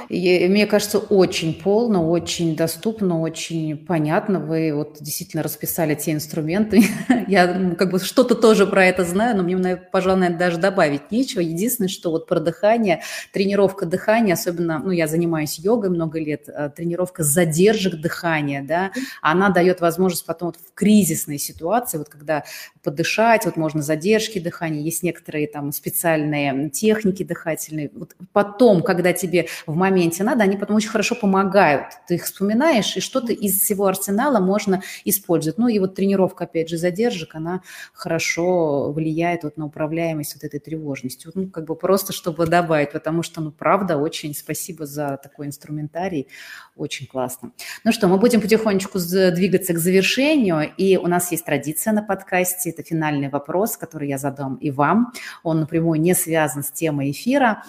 я 0.10 0.46
И, 0.46 0.48
мне 0.50 0.68
кажется, 0.68 1.00
очень 1.00 1.54
полно, 1.54 2.10
очень 2.10 2.54
доступно, 2.54 3.22
очень 3.22 3.78
понятно. 3.78 4.42
Вы 4.42 4.74
вот 4.74 4.98
действительно 5.00 5.42
расписали 5.42 5.96
те 5.96 6.12
инструменты. 6.12 6.84
я 7.28 7.74
как 7.78 7.92
бы 7.92 8.00
что-то 8.00 8.36
тоже 8.36 8.68
про 8.68 8.86
это 8.86 9.06
знаю, 9.06 9.38
но 9.38 9.44
мне, 9.44 9.78
пожалуй, 9.78 10.20
наверное, 10.20 10.40
даже 10.40 10.58
добавить 10.58 11.12
нечего. 11.12 11.40
Единственное, 11.40 11.88
что 11.88 12.12
вот 12.12 12.28
про 12.28 12.42
дыхание, 12.42 13.02
тренировка 13.32 13.86
дыхания, 13.86 14.34
особенно, 14.34 14.80
ну, 14.80 14.92
я 14.92 15.08
занимаюсь 15.08 15.60
йогой 15.60 15.90
много 15.90 16.20
лет, 16.20 16.50
э, 16.50 16.70
тренировка 16.76 17.24
задержек 17.24 17.96
дыхания, 18.02 18.62
да, 18.62 18.92
она 19.22 19.50
дает 19.50 19.80
возможность 19.80 20.26
потом 20.26 20.50
вот 20.50 20.58
в 20.58 20.74
кризисной 20.74 21.38
ситуации, 21.38 22.00
вот 22.00 22.10
когда 22.10 22.44
подышать, 22.84 23.46
вот 23.46 23.56
можно 23.56 23.82
задержки 23.82 24.40
дыхания, 24.40 24.82
есть 24.82 25.04
некоторые 25.04 25.48
там 25.48 25.72
специальные 25.72 26.70
техники 26.70 27.24
дыхательные, 27.24 27.92
вот 27.94 28.16
потом, 28.58 28.82
когда 28.82 29.14
тебе 29.14 29.48
в 29.68 29.76
моменте 29.76 30.24
надо, 30.24 30.44
они 30.44 30.58
потом 30.58 30.78
очень 30.78 30.90
хорошо 30.90 31.14
помогают. 31.16 31.86
Ты 32.08 32.16
их 32.16 32.24
вспоминаешь, 32.24 32.98
и 32.98 33.02
что-то 33.02 33.32
из 33.32 33.62
всего 33.62 33.86
арсенала 33.86 34.40
можно 34.40 34.82
использовать. 35.06 35.60
Ну 35.60 35.68
и 35.68 35.78
вот 35.78 35.94
тренировка, 35.94 36.46
опять 36.46 36.70
же, 36.70 36.78
задержек, 36.78 37.36
она 37.36 37.62
хорошо 37.94 38.92
влияет 38.92 39.44
вот 39.44 39.58
на 39.58 39.66
управляемость 39.66 40.34
вот 40.36 40.44
этой 40.44 40.60
тревожностью. 40.60 41.32
Ну, 41.36 41.50
как 41.50 41.66
бы 41.66 41.76
просто, 41.76 42.14
чтобы 42.14 42.48
добавить, 42.48 42.92
потому 42.92 43.22
что, 43.22 43.42
ну, 43.42 43.52
правда, 43.52 43.98
очень 43.98 44.34
спасибо 44.34 44.88
за 44.88 45.20
такой 45.22 45.46
инструментарий, 45.46 46.28
очень 46.76 47.06
классно. 47.06 47.52
Ну 47.84 47.92
что, 47.92 48.08
мы 48.08 48.18
будем 48.18 48.42
потихонечку 48.42 48.98
двигаться 48.98 49.74
к 49.74 49.78
завершению, 49.78 50.72
и 50.78 50.98
у 50.98 51.06
нас 51.06 51.32
есть 51.32 51.46
традиция 51.46 51.94
на 51.94 52.02
подкасте, 52.02 52.72
это 52.72 52.82
финальный 52.82 53.30
вопрос, 53.30 53.78
который 53.78 54.10
я 54.10 54.18
задам 54.18 54.56
и 54.56 54.72
вам. 54.72 55.14
Он 55.44 55.60
напрямую 55.60 56.02
не 56.02 56.16
связан 56.16 56.64
с 56.64 56.72
темой 56.72 57.12
эфира. 57.12 57.64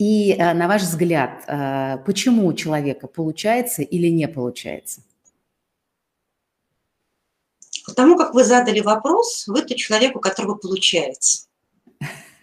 И 0.00 0.32
э, 0.32 0.54
на 0.54 0.66
ваш 0.66 0.80
взгляд, 0.80 1.44
э, 1.46 1.98
почему 2.06 2.46
у 2.46 2.54
человека 2.54 3.06
получается 3.06 3.82
или 3.82 4.08
не 4.08 4.26
получается? 4.28 5.02
Потому 7.84 8.16
как 8.16 8.32
вы 8.32 8.44
задали 8.44 8.80
вопрос, 8.80 9.46
вы 9.46 9.60
тот 9.60 9.76
человек, 9.76 10.16
у 10.16 10.20
которого 10.20 10.54
получается. 10.54 11.48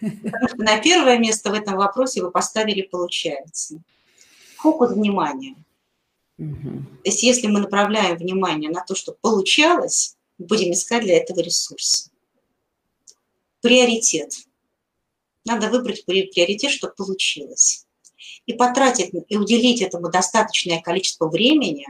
Потому 0.00 0.48
что 0.48 0.58
на 0.58 0.78
первое 0.80 1.18
место 1.18 1.50
в 1.50 1.54
этом 1.54 1.74
вопросе 1.74 2.22
вы 2.22 2.30
поставили 2.30 2.82
«получается». 2.82 3.80
Фокус 4.58 4.92
внимания. 4.92 5.56
Угу. 6.38 6.70
То 7.02 7.10
есть 7.10 7.24
если 7.24 7.48
мы 7.48 7.58
направляем 7.58 8.16
внимание 8.16 8.70
на 8.70 8.84
то, 8.84 8.94
что 8.94 9.16
получалось, 9.20 10.16
будем 10.38 10.72
искать 10.72 11.02
для 11.02 11.16
этого 11.16 11.40
ресурс. 11.40 12.12
Приоритет. 13.60 14.47
Надо 15.44 15.68
выбрать 15.70 16.04
приоритет, 16.04 16.70
чтобы 16.70 16.94
получилось. 16.94 17.86
И 18.46 18.52
потратить, 18.54 19.12
и 19.28 19.36
уделить 19.36 19.82
этому 19.82 20.10
достаточное 20.10 20.80
количество 20.80 21.28
времени 21.28 21.86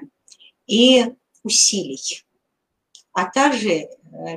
и 0.66 1.14
усилий. 1.42 2.24
А 3.12 3.30
также, 3.30 3.70
э, 3.70 3.88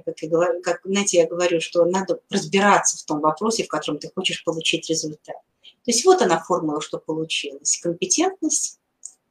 как, 0.05 0.19
я 0.21 0.29
говорю, 0.29 0.61
как 0.61 0.81
знаете, 0.83 1.17
я 1.17 1.27
говорю, 1.27 1.59
что 1.61 1.85
надо 1.85 2.19
разбираться 2.29 2.97
в 2.97 3.03
том 3.03 3.19
вопросе, 3.19 3.63
в 3.63 3.67
котором 3.67 3.99
ты 3.99 4.09
хочешь 4.13 4.43
получить 4.43 4.89
результат. 4.89 5.35
То 5.61 5.91
есть 5.91 6.05
вот 6.05 6.21
она 6.21 6.39
формула, 6.39 6.81
что 6.81 6.97
получилось. 6.97 7.79
Компетентность, 7.81 8.79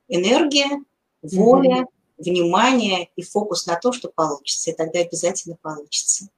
энергия, 0.08 0.84
воля, 1.22 1.82
mm-hmm. 1.82 1.86
внимание 2.18 3.08
и 3.16 3.22
фокус 3.22 3.66
на 3.66 3.76
то, 3.76 3.92
что 3.92 4.08
получится. 4.08 4.70
И 4.70 4.74
тогда 4.74 5.00
обязательно 5.00 5.56
получится. 5.60 6.28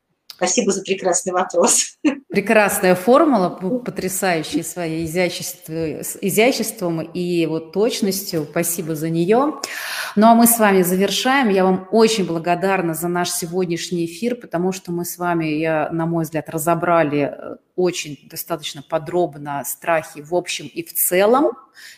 Спасибо 0.43 0.73
за 0.73 0.83
прекрасный 0.83 1.33
вопрос. 1.33 1.99
Прекрасная 2.29 2.97
формула, 2.97 3.49
потрясающая 3.49 4.65
своей 4.65 5.05
изяществом, 5.05 6.01
изяществом 6.21 7.01
и 7.01 7.47
вот 7.47 7.73
точностью. 7.73 8.49
Спасибо 8.51 8.97
за 8.97 9.09
нее. 9.09 9.61
Ну 10.17 10.27
а 10.27 10.35
мы 10.35 10.49
с 10.49 10.59
вами 10.59 10.83
завершаем. 10.83 11.49
Я 11.49 11.65
вам 11.65 11.87
очень 11.93 12.27
благодарна 12.27 12.93
за 12.95 13.07
наш 13.07 13.31
сегодняшний 13.31 14.07
эфир, 14.07 14.35
потому 14.35 14.73
что 14.73 14.91
мы 14.91 15.05
с 15.05 15.17
вами, 15.17 15.45
я, 15.45 15.89
на 15.93 16.07
мой 16.07 16.25
взгляд, 16.25 16.51
разобрали 16.51 17.21
э, 17.21 17.57
очень 17.77 18.19
достаточно 18.29 18.83
подробно 18.83 19.63
страхи 19.65 20.23
в 20.23 20.35
общем 20.35 20.67
и 20.67 20.83
в 20.83 20.93
целом, 20.93 21.53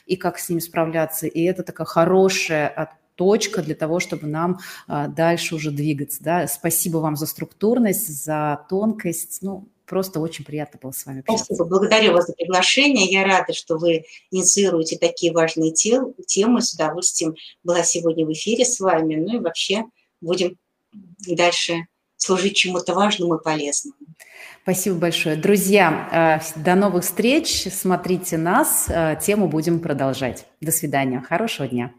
и 0.04 0.16
как 0.16 0.38
с 0.38 0.50
ними 0.50 0.60
справляться. 0.60 1.26
И 1.26 1.42
это 1.44 1.62
такая 1.62 1.86
хорошая 1.86 2.68
точка 3.14 3.62
для 3.62 3.74
того, 3.74 4.00
чтобы 4.00 4.26
нам 4.26 4.58
а, 4.86 5.08
дальше 5.08 5.54
уже 5.54 5.70
двигаться. 5.70 6.22
Да? 6.22 6.46
Спасибо 6.46 6.98
вам 6.98 7.16
за 7.16 7.26
структурность, 7.26 8.08
за 8.08 8.64
тонкость. 8.68 9.38
Ну, 9.42 9.68
просто 9.86 10.20
очень 10.20 10.44
приятно 10.44 10.78
было 10.82 10.92
с 10.92 11.04
вами 11.06 11.20
общаться. 11.20 11.44
Спасибо, 11.44 11.64
благодарю 11.66 12.12
вас 12.12 12.26
за 12.26 12.32
приглашение. 12.32 13.06
Я 13.06 13.24
рада, 13.24 13.52
что 13.52 13.76
вы 13.76 14.04
инициируете 14.30 14.98
такие 14.98 15.32
важные 15.32 15.72
темы. 15.72 16.62
С 16.62 16.74
удовольствием 16.74 17.34
была 17.62 17.82
сегодня 17.82 18.26
в 18.26 18.32
эфире 18.32 18.64
с 18.64 18.80
вами. 18.80 19.16
Ну 19.16 19.36
и 19.36 19.40
вообще 19.40 19.84
будем 20.20 20.56
дальше 21.26 21.86
служить 22.16 22.56
чему-то 22.56 22.94
важному 22.94 23.36
и 23.36 23.42
полезному. 23.42 23.96
Спасибо 24.62 24.96
большое. 24.96 25.36
Друзья, 25.36 26.08
а, 26.10 26.40
до 26.56 26.74
новых 26.74 27.04
встреч. 27.04 27.66
Смотрите 27.70 28.38
нас. 28.38 28.86
А, 28.88 29.14
тему 29.14 29.48
будем 29.48 29.80
продолжать. 29.80 30.46
До 30.60 30.72
свидания. 30.72 31.20
Хорошего 31.20 31.68
дня. 31.68 31.92